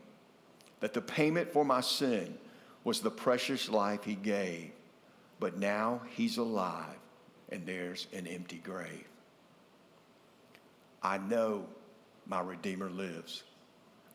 that 0.79 0.93
the 0.93 1.01
payment 1.01 1.51
for 1.51 1.65
my 1.65 1.81
sin 1.81 2.37
was 2.83 3.01
the 3.01 3.11
precious 3.11 3.69
life 3.69 4.03
he 4.03 4.15
gave, 4.15 4.71
but 5.39 5.57
now 5.57 6.01
he's 6.15 6.37
alive 6.37 6.95
and 7.49 7.65
there's 7.65 8.07
an 8.13 8.27
empty 8.27 8.61
grave. 8.63 9.07
I 11.01 11.17
know 11.17 11.65
my 12.25 12.41
Redeemer 12.41 12.89
lives. 12.89 13.43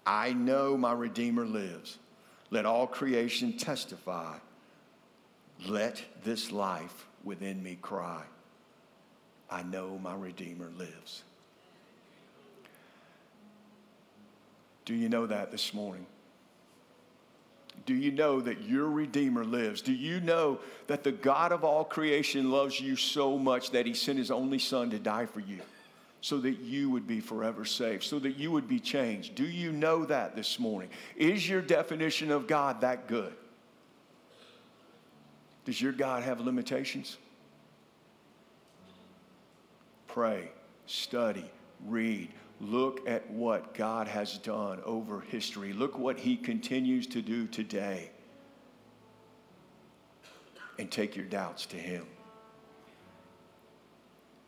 I 0.07 0.33
know 0.33 0.77
my 0.77 0.92
Redeemer 0.92 1.46
lives. 1.46 1.98
Let 2.50 2.66
all 2.66 2.87
creation 2.87 3.57
testify. 3.57 4.37
Let 5.66 6.03
this 6.22 6.53
life 6.53 7.07
within 7.24 7.62
me 7.62 7.79
cry. 7.81 8.22
I 9.50 9.62
know 9.62 9.98
my 10.03 10.14
Redeemer 10.14 10.70
lives. 10.77 11.22
Do 14.85 14.94
you 14.94 15.09
know 15.09 15.27
that 15.27 15.50
this 15.50 15.72
morning? 15.72 16.07
Do 17.87 17.94
you 17.94 18.11
know 18.11 18.40
that 18.40 18.62
your 18.62 18.88
Redeemer 18.88 19.44
lives? 19.44 19.83
Do 19.83 19.92
you 19.92 20.20
know 20.20 20.59
that 20.87 21.05
the 21.05 21.12
God 21.12 21.53
of 21.53 21.64
all 21.64 21.85
creation 21.85 22.51
loves 22.51 22.81
you 22.81 22.97
so 22.97 23.38
much 23.38 23.70
that 23.73 23.85
he 23.85 23.92
sent 23.92 24.18
his 24.18 24.31
only 24.31 24.59
Son 24.59 24.90
to 24.90 24.99
die 24.99 25.27
for 25.27 25.40
you 25.40 25.61
so 26.23 26.38
that 26.38 26.61
you 26.61 26.88
would 26.88 27.07
be 27.07 27.20
forever 27.20 27.66
saved, 27.66 28.03
so 28.03 28.18
that 28.18 28.37
you 28.37 28.51
would 28.51 28.66
be 28.66 28.81
changed? 28.81 29.35
Do 29.35 29.44
you 29.44 29.70
know 29.73 30.07
that 30.07 30.35
this 30.35 30.59
morning? 30.59 30.88
Is 31.16 31.47
your 31.47 31.61
definition 31.61 32.31
of 32.31 32.47
God 32.47 32.81
that 32.81 33.07
good? 33.07 33.35
Does 35.66 35.81
your 35.81 35.92
God 35.92 36.23
have 36.23 36.40
limitations? 36.40 37.18
Pray, 40.07 40.51
study, 40.87 41.51
read, 41.87 42.31
Look 42.61 43.09
at 43.09 43.29
what 43.31 43.75
God 43.75 44.07
has 44.09 44.38
done 44.38 44.81
over 44.85 45.21
history. 45.21 45.73
Look 45.73 45.99
what 45.99 46.19
He 46.19 46.37
continues 46.37 47.07
to 47.09 47.21
do 47.21 47.47
today. 47.47 48.11
And 50.79 50.90
take 50.90 51.17
your 51.17 51.27
doubts 51.27 51.67
to 51.67 51.77
Him. 51.77 52.07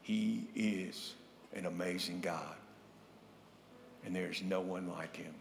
He 0.02 0.46
is 0.54 1.14
an 1.52 1.66
amazing 1.66 2.20
God, 2.20 2.54
and 4.04 4.14
there's 4.14 4.42
no 4.42 4.60
one 4.60 4.88
like 4.88 5.16
Him. 5.16 5.34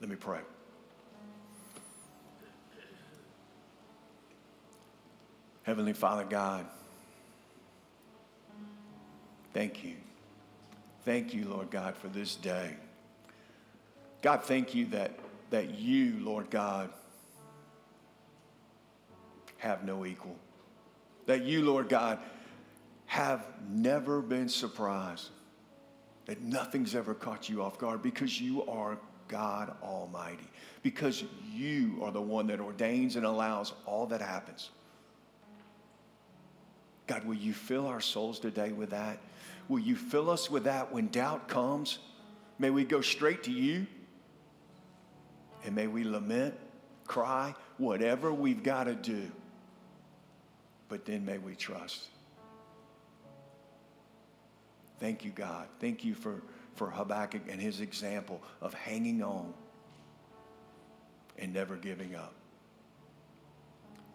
Let 0.00 0.08
me 0.08 0.16
pray. 0.16 0.40
Heavenly 5.64 5.94
Father 5.94 6.24
God, 6.24 6.66
thank 9.52 9.84
you 9.84 9.96
Thank 11.04 11.34
you, 11.34 11.46
Lord 11.48 11.70
God, 11.70 11.96
for 11.96 12.08
this 12.08 12.34
day. 12.34 12.70
God, 14.22 14.42
thank 14.42 14.74
you 14.74 14.86
that, 14.86 15.18
that 15.50 15.78
you, 15.78 16.16
Lord 16.20 16.48
God, 16.50 16.88
have 19.58 19.84
no 19.84 20.06
equal. 20.06 20.36
That 21.26 21.42
you, 21.42 21.62
Lord 21.62 21.88
God, 21.88 22.18
have 23.06 23.44
never 23.68 24.22
been 24.22 24.48
surprised. 24.48 25.28
That 26.24 26.40
nothing's 26.40 26.94
ever 26.94 27.12
caught 27.12 27.50
you 27.50 27.62
off 27.62 27.78
guard 27.78 28.02
because 28.02 28.40
you 28.40 28.64
are 28.64 28.98
God 29.28 29.76
Almighty. 29.82 30.48
Because 30.82 31.24
you 31.52 32.00
are 32.02 32.12
the 32.12 32.22
one 32.22 32.46
that 32.46 32.60
ordains 32.60 33.16
and 33.16 33.26
allows 33.26 33.74
all 33.84 34.06
that 34.06 34.22
happens. 34.22 34.70
God, 37.06 37.26
will 37.26 37.34
you 37.34 37.52
fill 37.52 37.86
our 37.86 38.00
souls 38.00 38.38
today 38.38 38.72
with 38.72 38.90
that? 38.90 39.18
Will 39.68 39.78
you 39.78 39.96
fill 39.96 40.30
us 40.30 40.50
with 40.50 40.64
that 40.64 40.92
when 40.92 41.08
doubt 41.08 41.48
comes? 41.48 41.98
May 42.58 42.70
we 42.70 42.84
go 42.84 43.00
straight 43.00 43.44
to 43.44 43.50
you 43.50 43.86
and 45.64 45.74
may 45.74 45.86
we 45.86 46.04
lament, 46.04 46.54
cry, 47.06 47.54
whatever 47.78 48.32
we've 48.32 48.62
got 48.62 48.84
to 48.84 48.94
do. 48.94 49.30
But 50.88 51.06
then 51.06 51.24
may 51.24 51.38
we 51.38 51.54
trust. 51.54 52.04
Thank 55.00 55.24
you, 55.24 55.30
God. 55.30 55.66
Thank 55.80 56.04
you 56.04 56.14
for, 56.14 56.42
for 56.76 56.90
Habakkuk 56.90 57.42
and 57.48 57.60
his 57.60 57.80
example 57.80 58.42
of 58.60 58.74
hanging 58.74 59.22
on 59.22 59.52
and 61.38 61.52
never 61.52 61.76
giving 61.76 62.14
up. 62.14 62.34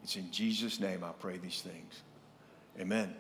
It's 0.04 0.16
in 0.16 0.32
Jesus' 0.32 0.80
name 0.80 1.04
I 1.04 1.12
pray 1.20 1.38
these 1.38 1.62
things. 1.62 2.02
Amen. 2.80 3.14